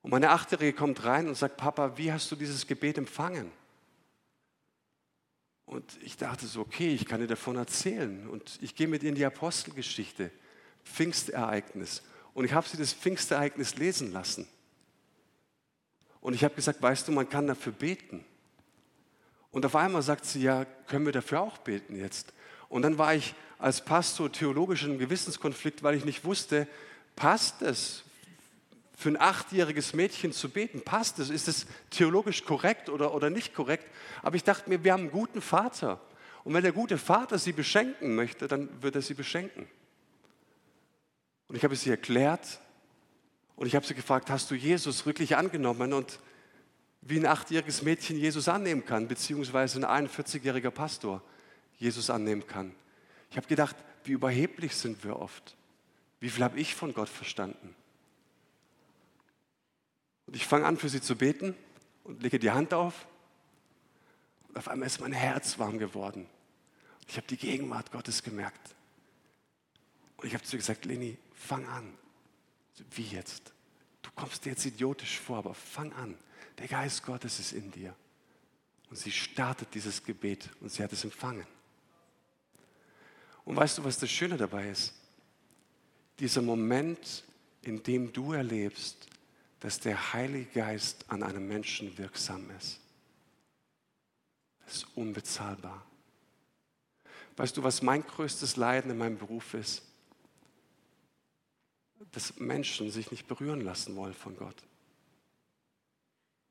[0.00, 3.52] Und meine Achtjährige kommt rein und sagt, Papa, wie hast du dieses Gebet empfangen?
[5.66, 8.28] Und ich dachte so, okay, ich kann dir davon erzählen.
[8.28, 10.30] Und ich gehe mit ihr in die Apostelgeschichte,
[10.84, 12.02] Pfingstereignis.
[12.34, 14.46] Und ich habe sie das Pfingstereignis lesen lassen.
[16.20, 18.24] Und ich habe gesagt, weißt du, man kann dafür beten.
[19.50, 22.32] Und auf einmal sagt sie, ja, können wir dafür auch beten jetzt?
[22.68, 26.68] Und dann war ich als Pastor theologisch in einem Gewissenskonflikt, weil ich nicht wusste,
[27.16, 28.04] passt es
[28.96, 30.80] für ein achtjähriges Mädchen zu beten?
[30.80, 31.28] Passt es?
[31.28, 33.88] Ist es theologisch korrekt oder, oder nicht korrekt?
[34.22, 36.00] Aber ich dachte mir, wir haben einen guten Vater.
[36.44, 39.68] Und wenn der gute Vater sie beschenken möchte, dann wird er sie beschenken.
[41.48, 42.60] Und ich habe ihr erklärt
[43.54, 45.92] und ich habe sie gefragt, hast du Jesus wirklich angenommen?
[45.92, 46.18] Und
[47.02, 51.22] wie ein achtjähriges Mädchen Jesus annehmen kann, beziehungsweise ein 41-jähriger Pastor
[51.78, 52.74] Jesus annehmen kann.
[53.30, 55.56] Ich habe gedacht, wie überheblich sind wir oft.
[56.18, 57.76] Wie viel habe ich von Gott verstanden?
[60.26, 61.54] Und ich fange an, für sie zu beten
[62.04, 63.06] und lege die Hand auf.
[64.48, 66.26] Und auf einmal ist mein Herz warm geworden.
[67.08, 68.74] Ich habe die Gegenwart Gottes gemerkt.
[70.16, 71.92] Und ich habe zu ihr gesagt, Leni, fang an.
[72.90, 73.52] Wie jetzt?
[74.02, 76.16] Du kommst dir jetzt idiotisch vor, aber fang an.
[76.58, 77.94] Der Geist Gottes ist in dir.
[78.90, 81.46] Und sie startet dieses Gebet und sie hat es empfangen.
[83.44, 84.92] Und weißt du, was das Schöne dabei ist?
[86.18, 87.24] Dieser Moment,
[87.62, 89.08] in dem du erlebst,
[89.66, 92.78] dass der Heilige Geist an einem Menschen wirksam ist.
[94.64, 95.84] Das ist unbezahlbar.
[97.36, 99.82] Weißt du, was mein größtes Leiden in meinem Beruf ist?
[102.12, 104.62] Dass Menschen sich nicht berühren lassen wollen von Gott.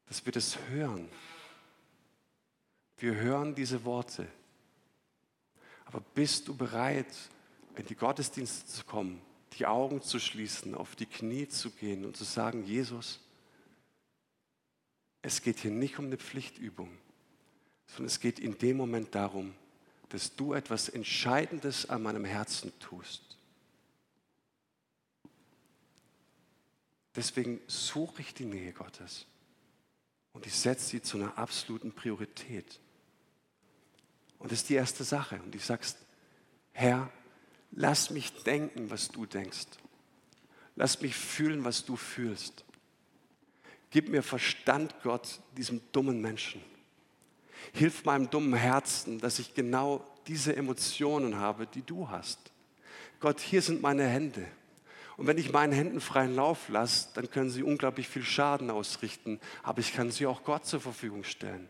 [0.08, 1.08] Dass wir das hören.
[2.98, 4.28] Wir hören diese Worte.
[5.86, 7.16] Aber bist du bereit,
[7.78, 9.22] in die Gottesdienste zu kommen
[9.56, 13.20] die Augen zu schließen, auf die Knie zu gehen und zu sagen, Jesus,
[15.22, 16.90] es geht hier nicht um eine Pflichtübung,
[17.88, 19.56] sondern es geht in dem Moment darum,
[20.10, 23.38] dass du etwas Entscheidendes an meinem Herzen tust.
[27.16, 29.26] Deswegen suche ich die Nähe Gottes
[30.34, 32.80] und ich setze sie zu einer absoluten Priorität.
[34.38, 35.42] Und das ist die erste Sache.
[35.42, 35.98] Und ich sagst,
[36.74, 37.10] Herr,
[37.72, 39.68] Lass mich denken, was du denkst.
[40.76, 42.66] Lass mich fühlen, was du fühlst.
[43.90, 46.62] Gib mir Verstand, Gott, diesem dummen Menschen.
[47.74, 52.40] Hilf meinem dummen Herzen, dass ich genau diese Emotionen habe, die du hast.
[53.20, 54.46] Gott, hier sind meine Hände.
[55.18, 59.40] Und wenn ich meinen Händen freien Lauf lasse, dann können sie unglaublich viel Schaden ausrichten.
[59.64, 61.70] Aber ich kann sie auch Gott zur Verfügung stellen.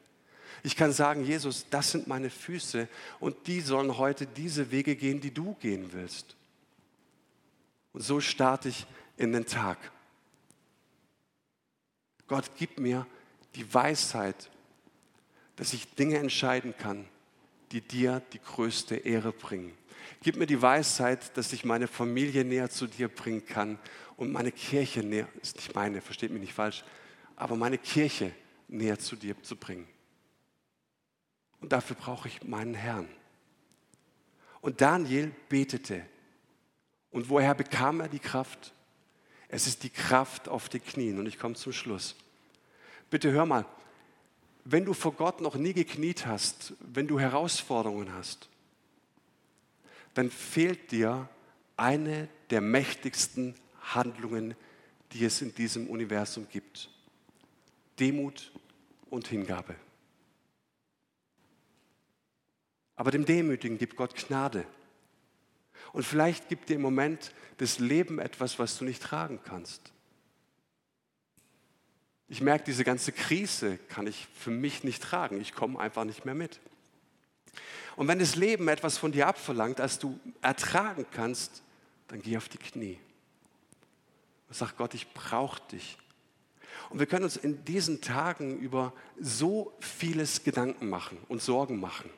[0.66, 2.88] Ich kann sagen, Jesus, das sind meine Füße
[3.20, 6.36] und die sollen heute diese Wege gehen, die du gehen willst.
[7.94, 9.78] Und so starte ich in den Tag.
[12.26, 13.06] Gott, gib mir
[13.54, 14.50] die Weisheit,
[15.56, 17.06] dass ich Dinge entscheiden kann,
[17.72, 19.72] die dir die größte Ehre bringen.
[20.24, 23.78] Gib mir die Weisheit, dass ich meine Familie näher zu dir bringen kann
[24.18, 26.84] und meine Kirche näher, ist nicht meine, versteht mich nicht falsch,
[27.36, 28.32] aber meine Kirche
[28.68, 29.88] näher zu dir zu bringen.
[31.66, 33.08] Und dafür brauche ich meinen Herrn.
[34.62, 36.06] Und Daniel betete.
[37.10, 38.72] Und woher bekam er die Kraft?
[39.48, 41.18] Es ist die Kraft auf den Knien.
[41.18, 42.16] Und ich komme zum Schluss.
[43.10, 43.66] Bitte hör mal,
[44.64, 48.48] wenn du vor Gott noch nie gekniet hast, wenn du Herausforderungen hast,
[50.14, 51.28] dann fehlt dir
[51.78, 54.54] eine der mächtigsten Handlungen,
[55.14, 56.92] die es in diesem Universum gibt.
[58.00, 58.52] Demut
[59.10, 59.76] und Hingabe.
[62.96, 64.66] Aber dem Demütigen gibt Gott Gnade.
[65.92, 69.92] Und vielleicht gibt dir im Moment das Leben etwas, was du nicht tragen kannst.
[72.28, 75.40] Ich merke, diese ganze Krise kann ich für mich nicht tragen.
[75.40, 76.60] Ich komme einfach nicht mehr mit.
[77.96, 81.62] Und wenn das Leben etwas von dir abverlangt, als du ertragen kannst,
[82.08, 83.00] dann geh auf die Knie.
[84.48, 85.98] Und sag Gott, ich brauche dich.
[86.90, 92.10] Und wir können uns in diesen Tagen über so vieles Gedanken machen und Sorgen machen.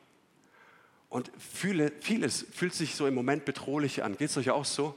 [1.09, 4.17] Und viele, vieles fühlt sich so im Moment bedrohlich an.
[4.17, 4.95] Geht es euch auch so?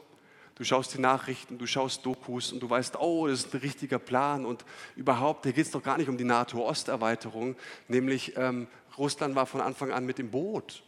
[0.56, 3.98] Du schaust die Nachrichten, du schaust Dokus und du weißt, oh, das ist ein richtiger
[3.98, 7.56] Plan und überhaupt, hier geht es doch gar nicht um die NATO-Osterweiterung,
[7.88, 8.66] nämlich ähm,
[8.98, 10.82] Russland war von Anfang an mit im Boot.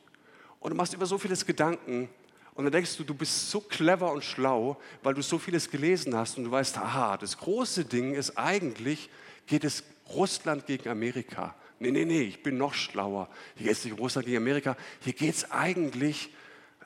[0.60, 2.10] Und du machst über so vieles Gedanken
[2.54, 6.14] und dann denkst du, du bist so clever und schlau, weil du so vieles gelesen
[6.14, 9.08] hast und du weißt, aha, das große Ding ist eigentlich,
[9.46, 11.54] geht es Russland gegen Amerika.
[11.82, 13.28] Nee, nee, nee, ich bin noch schlauer.
[13.56, 16.32] Hier geht es nicht Russland gegen Amerika, hier geht es eigentlich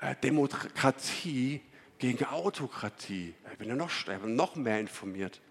[0.01, 1.61] äh, Demokratie
[1.99, 3.35] gegen Autokratie.
[3.53, 5.43] Ich bin ja noch, ich bin noch mehr informiert.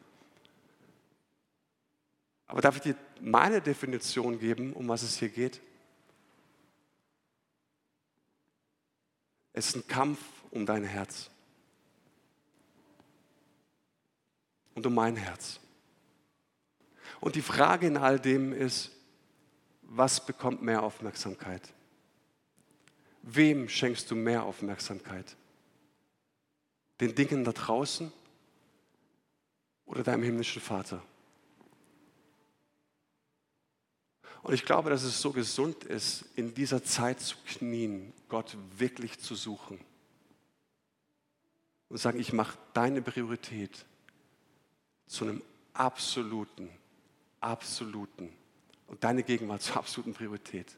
[2.48, 5.62] Aber darf ich dir meine Definition geben, um was es hier geht?
[9.54, 10.18] Es ist ein Kampf
[10.50, 11.30] um dein Herz.
[14.74, 15.60] Und um mein Herz.
[17.20, 18.92] Und die Frage in all dem ist,
[19.98, 21.74] was bekommt mehr Aufmerksamkeit?
[23.22, 25.36] Wem schenkst du mehr Aufmerksamkeit?
[27.00, 28.12] Den Dingen da draußen
[29.86, 31.02] oder deinem himmlischen Vater?
[34.44, 39.20] Und ich glaube, dass es so gesund ist, in dieser Zeit zu knien, Gott wirklich
[39.20, 39.80] zu suchen.
[41.90, 43.86] Und sagen, ich mache deine Priorität
[45.08, 45.42] zu einem
[45.74, 46.70] absoluten,
[47.40, 48.32] absoluten
[48.88, 50.78] und deine Gegenwart zur absoluten Priorität.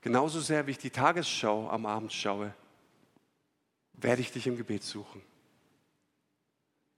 [0.00, 2.54] Genauso sehr, wie ich die Tagesschau am Abend schaue,
[3.94, 5.22] werde ich dich im Gebet suchen.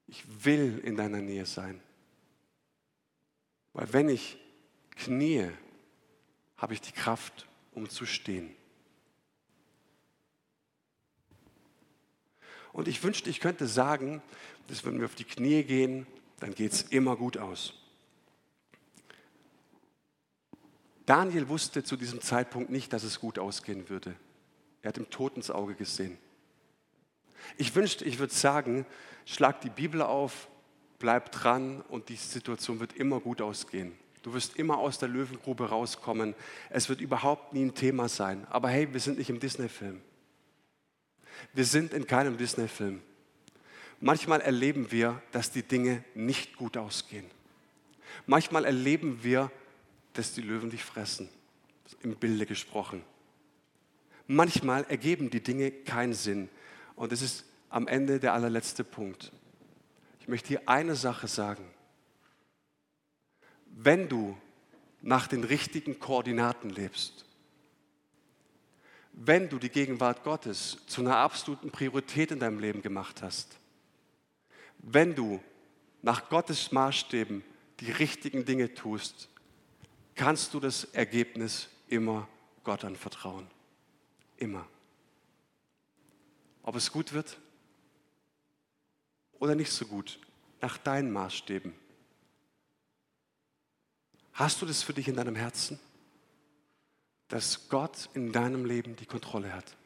[0.09, 1.81] Ich will in deiner Nähe sein.
[3.73, 4.39] Weil wenn ich
[4.97, 5.51] knie,
[6.57, 8.55] habe ich die Kraft, um zu stehen.
[12.73, 14.23] Und ich wünschte, ich könnte sagen,
[14.69, 16.07] dass wenn wir auf die Knie gehen,
[16.41, 17.75] dann geht es immer gut aus.
[21.07, 24.17] Daniel wusste zu diesem Zeitpunkt nicht, dass es gut ausgehen würde.
[24.83, 26.19] Er hat im Tod ins Auge gesehen.
[27.57, 28.85] Ich wünschte, ich würde sagen,
[29.25, 30.49] schlag die Bibel auf,
[30.99, 33.93] bleib dran und die Situation wird immer gut ausgehen.
[34.23, 36.35] Du wirst immer aus der Löwengrube rauskommen.
[36.71, 38.45] Es wird überhaupt nie ein Thema sein.
[38.51, 40.01] Aber hey, wir sind nicht im Disney-Film.
[41.53, 43.01] Wir sind in keinem Disney-Film.
[44.01, 47.27] Manchmal erleben wir, dass die Dinge nicht gut ausgehen.
[48.27, 49.53] Manchmal erleben wir,
[50.19, 51.29] dass die Löwen dich fressen,
[52.01, 53.03] im Bilde gesprochen.
[54.27, 56.49] Manchmal ergeben die Dinge keinen Sinn.
[56.97, 59.33] Und das ist am Ende der allerletzte Punkt.
[60.21, 61.65] Ich möchte hier eine Sache sagen
[63.77, 64.37] wenn du
[65.03, 67.27] nach den richtigen Koordinaten lebst,
[69.13, 73.59] wenn du die Gegenwart Gottes zu einer absoluten Priorität in deinem Leben gemacht hast,
[74.79, 75.43] wenn du
[76.03, 77.45] nach Gottes Maßstäben
[77.81, 79.29] die richtigen Dinge tust,
[80.17, 82.27] kannst du das Ergebnis immer
[82.65, 83.47] Gott anvertrauen.
[84.39, 84.67] Immer.
[86.63, 87.39] Ob es gut wird
[89.39, 90.19] oder nicht so gut,
[90.61, 91.75] nach deinen Maßstäben.
[94.33, 95.79] Hast du das für dich in deinem Herzen?
[97.29, 99.77] Dass Gott in deinem Leben die Kontrolle hat.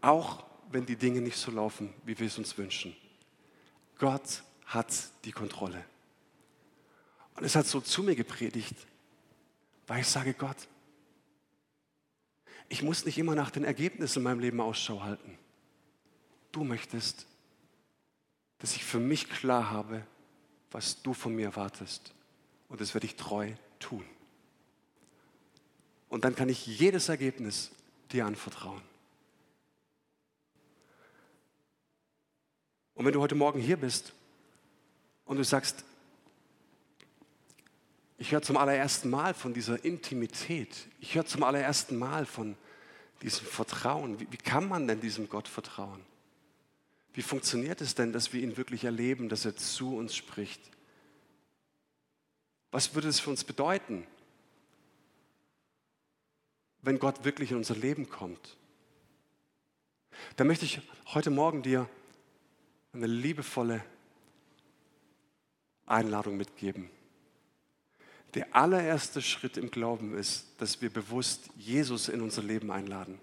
[0.00, 2.96] Auch wenn die Dinge nicht so laufen, wie wir es uns wünschen.
[3.98, 4.92] Gott hat
[5.24, 5.84] die Kontrolle.
[7.38, 8.74] Und es hat so zu mir gepredigt,
[9.86, 10.56] weil ich sage, Gott,
[12.68, 15.38] ich muss nicht immer nach den Ergebnissen in meinem Leben Ausschau halten.
[16.50, 17.26] Du möchtest,
[18.58, 20.04] dass ich für mich klar habe,
[20.72, 22.12] was du von mir erwartest.
[22.68, 24.04] Und das werde ich treu tun.
[26.08, 27.70] Und dann kann ich jedes Ergebnis
[28.10, 28.82] dir anvertrauen.
[32.94, 34.12] Und wenn du heute Morgen hier bist
[35.24, 35.84] und du sagst,
[38.18, 42.56] ich höre zum allerersten Mal von dieser Intimität, ich höre zum allerersten Mal von
[43.22, 46.04] diesem Vertrauen, wie, wie kann man denn diesem Gott vertrauen?
[47.14, 50.60] Wie funktioniert es denn, dass wir ihn wirklich erleben, dass er zu uns spricht?
[52.70, 54.06] Was würde es für uns bedeuten,
[56.82, 58.56] wenn Gott wirklich in unser Leben kommt?
[60.36, 61.88] Da möchte ich heute Morgen dir
[62.92, 63.84] eine liebevolle
[65.86, 66.90] Einladung mitgeben.
[68.38, 73.18] Der allererste Schritt im Glauben ist, dass wir bewusst Jesus in unser Leben einladen.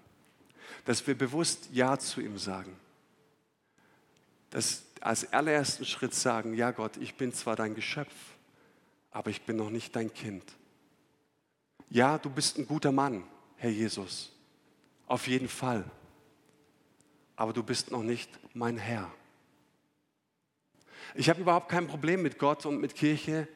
[0.84, 2.76] Dass wir bewusst Ja zu ihm sagen.
[4.50, 8.12] Dass als allerersten Schritt sagen, ja Gott, ich bin zwar dein Geschöpf,
[9.10, 10.44] aber ich bin noch nicht dein Kind.
[11.88, 13.24] Ja, du bist ein guter Mann,
[13.56, 14.30] Herr Jesus.
[15.06, 15.90] Auf jeden Fall.
[17.36, 19.10] Aber du bist noch nicht mein Herr.
[21.14, 23.48] Ich habe überhaupt kein Problem mit Gott und mit Kirche,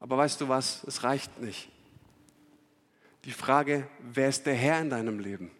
[0.00, 1.68] aber weißt du was, es reicht nicht.
[3.24, 5.50] Die Frage, wer ist der Herr in deinem Leben?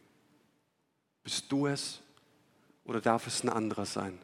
[1.25, 2.01] Bist du es
[2.85, 4.19] oder darf es ein anderer sein?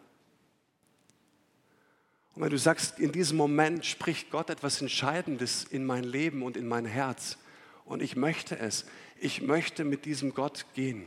[2.34, 6.56] Und wenn du sagst, in diesem Moment spricht Gott etwas Entscheidendes in mein Leben und
[6.56, 7.36] in mein Herz
[7.84, 8.86] und ich möchte es,
[9.18, 11.06] ich möchte mit diesem Gott gehen.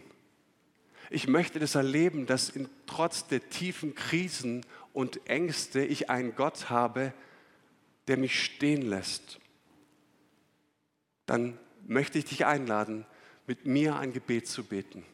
[1.10, 6.70] Ich möchte das erleben, dass in, trotz der tiefen Krisen und Ängste ich einen Gott
[6.70, 7.14] habe,
[8.08, 9.39] der mich stehen lässt.
[11.26, 13.06] Dann möchte ich dich einladen,
[13.47, 15.06] mit mir ein Gebet zu beten.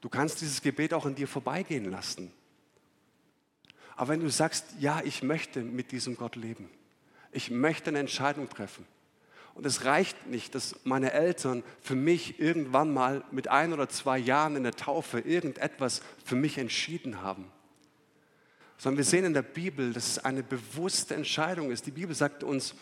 [0.00, 2.32] Du kannst dieses Gebet auch an dir vorbeigehen lassen.
[3.96, 6.70] Aber wenn du sagst, ja, ich möchte mit diesem Gott leben,
[7.32, 8.86] ich möchte eine Entscheidung treffen.
[9.54, 14.16] Und es reicht nicht, dass meine Eltern für mich irgendwann mal mit ein oder zwei
[14.16, 17.50] Jahren in der Taufe irgendetwas für mich entschieden haben.
[18.80, 21.84] Sondern wir sehen in der Bibel, dass es eine bewusste Entscheidung ist.
[21.84, 22.74] Die Bibel sagt uns,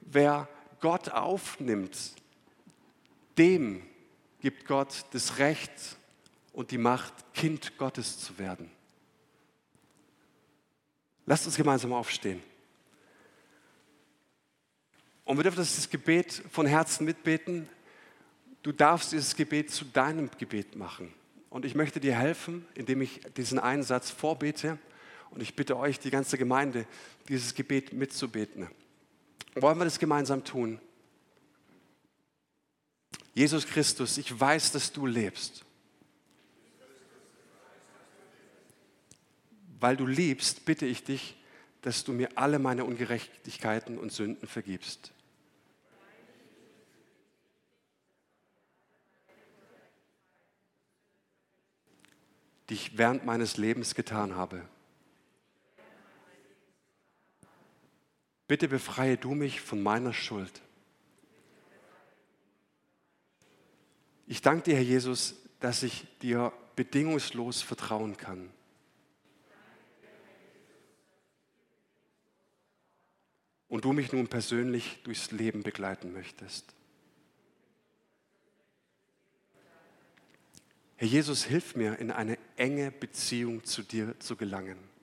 [0.00, 2.12] wer Gott aufnimmt,
[3.36, 3.82] dem
[4.38, 5.72] gibt Gott das Recht
[6.52, 8.70] und die Macht, Kind Gottes zu werden.
[11.26, 12.40] Lasst uns gemeinsam aufstehen.
[15.24, 17.68] Und wir dürfen das Gebet von Herzen mitbeten.
[18.62, 21.12] Du darfst dieses Gebet zu deinem Gebet machen.
[21.50, 24.78] Und ich möchte dir helfen, indem ich diesen einen Satz vorbete.
[25.34, 26.86] Und ich bitte euch, die ganze Gemeinde,
[27.28, 28.68] dieses Gebet mitzubeten.
[29.56, 30.80] Wollen wir das gemeinsam tun?
[33.34, 35.64] Jesus Christus, ich weiß, dass du lebst.
[39.80, 41.36] Weil du liebst, bitte ich dich,
[41.82, 45.10] dass du mir alle meine Ungerechtigkeiten und Sünden vergibst.
[52.70, 54.66] die ich während meines Lebens getan habe.
[58.54, 60.62] Bitte befreie du mich von meiner Schuld.
[64.28, 68.50] Ich danke dir, Herr Jesus, dass ich dir bedingungslos vertrauen kann.
[73.66, 76.72] und du mich nun persönlich durchs Leben begleiten möchtest.
[80.94, 84.93] Herr Jesus, hilf mir, in eine enge Beziehung zu dir zu gelangen.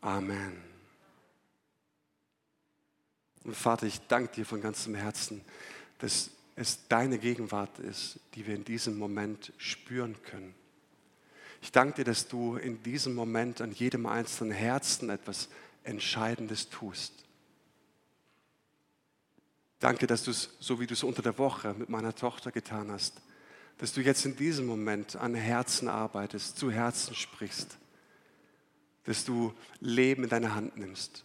[0.00, 0.62] Amen.
[3.44, 5.40] Und Vater, ich danke dir von ganzem Herzen,
[5.98, 10.54] dass es deine Gegenwart ist, die wir in diesem Moment spüren können.
[11.62, 15.48] Ich danke dir, dass du in diesem Moment an jedem einzelnen Herzen etwas
[15.84, 17.12] Entscheidendes tust.
[19.80, 22.90] Danke, dass du es, so wie du es unter der Woche mit meiner Tochter getan
[22.90, 23.20] hast,
[23.78, 27.78] dass du jetzt in diesem Moment an Herzen arbeitest, zu Herzen sprichst,
[29.08, 31.24] dass du Leben in deine Hand nimmst.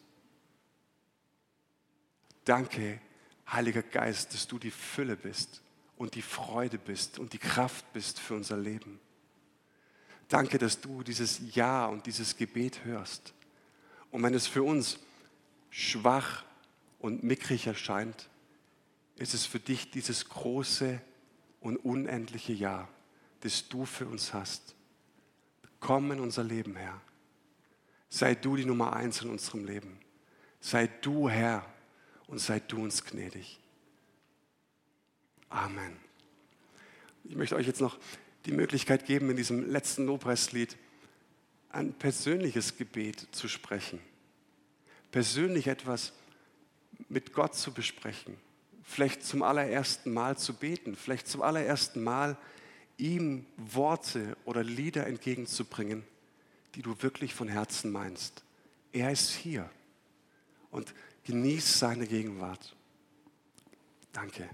[2.46, 3.02] Danke,
[3.46, 5.62] Heiliger Geist, dass du die Fülle bist
[5.98, 9.02] und die Freude bist und die Kraft bist für unser Leben.
[10.30, 13.34] Danke, dass du dieses Ja und dieses Gebet hörst.
[14.12, 14.98] Und wenn es für uns
[15.70, 16.46] schwach
[17.00, 18.30] und mickrig erscheint,
[19.18, 21.02] ist es für dich dieses große
[21.60, 22.88] und unendliche Ja,
[23.42, 24.74] das du für uns hast.
[25.82, 27.02] Komm in unser Leben, Herr.
[28.14, 29.97] Sei du die Nummer eins in unserem Leben.
[30.59, 31.66] Sei du Herr
[32.28, 33.59] und sei du uns gnädig.
[35.49, 35.97] Amen.
[37.24, 37.97] Ich möchte euch jetzt noch
[38.45, 40.78] die Möglichkeit geben, in diesem letzten Lobpreislied
[41.70, 43.99] ein persönliches Gebet zu sprechen.
[45.09, 46.14] Persönlich etwas
[47.09, 48.38] mit Gott zu besprechen.
[48.84, 50.95] Vielleicht zum allerersten Mal zu beten.
[50.95, 52.38] Vielleicht zum allerersten Mal
[52.95, 56.05] ihm Worte oder Lieder entgegenzubringen,
[56.76, 58.43] die du wirklich von Herzen meinst.
[58.91, 59.69] Er ist hier
[60.71, 60.93] und
[61.24, 62.76] genieß seine Gegenwart.
[64.11, 64.49] Danke.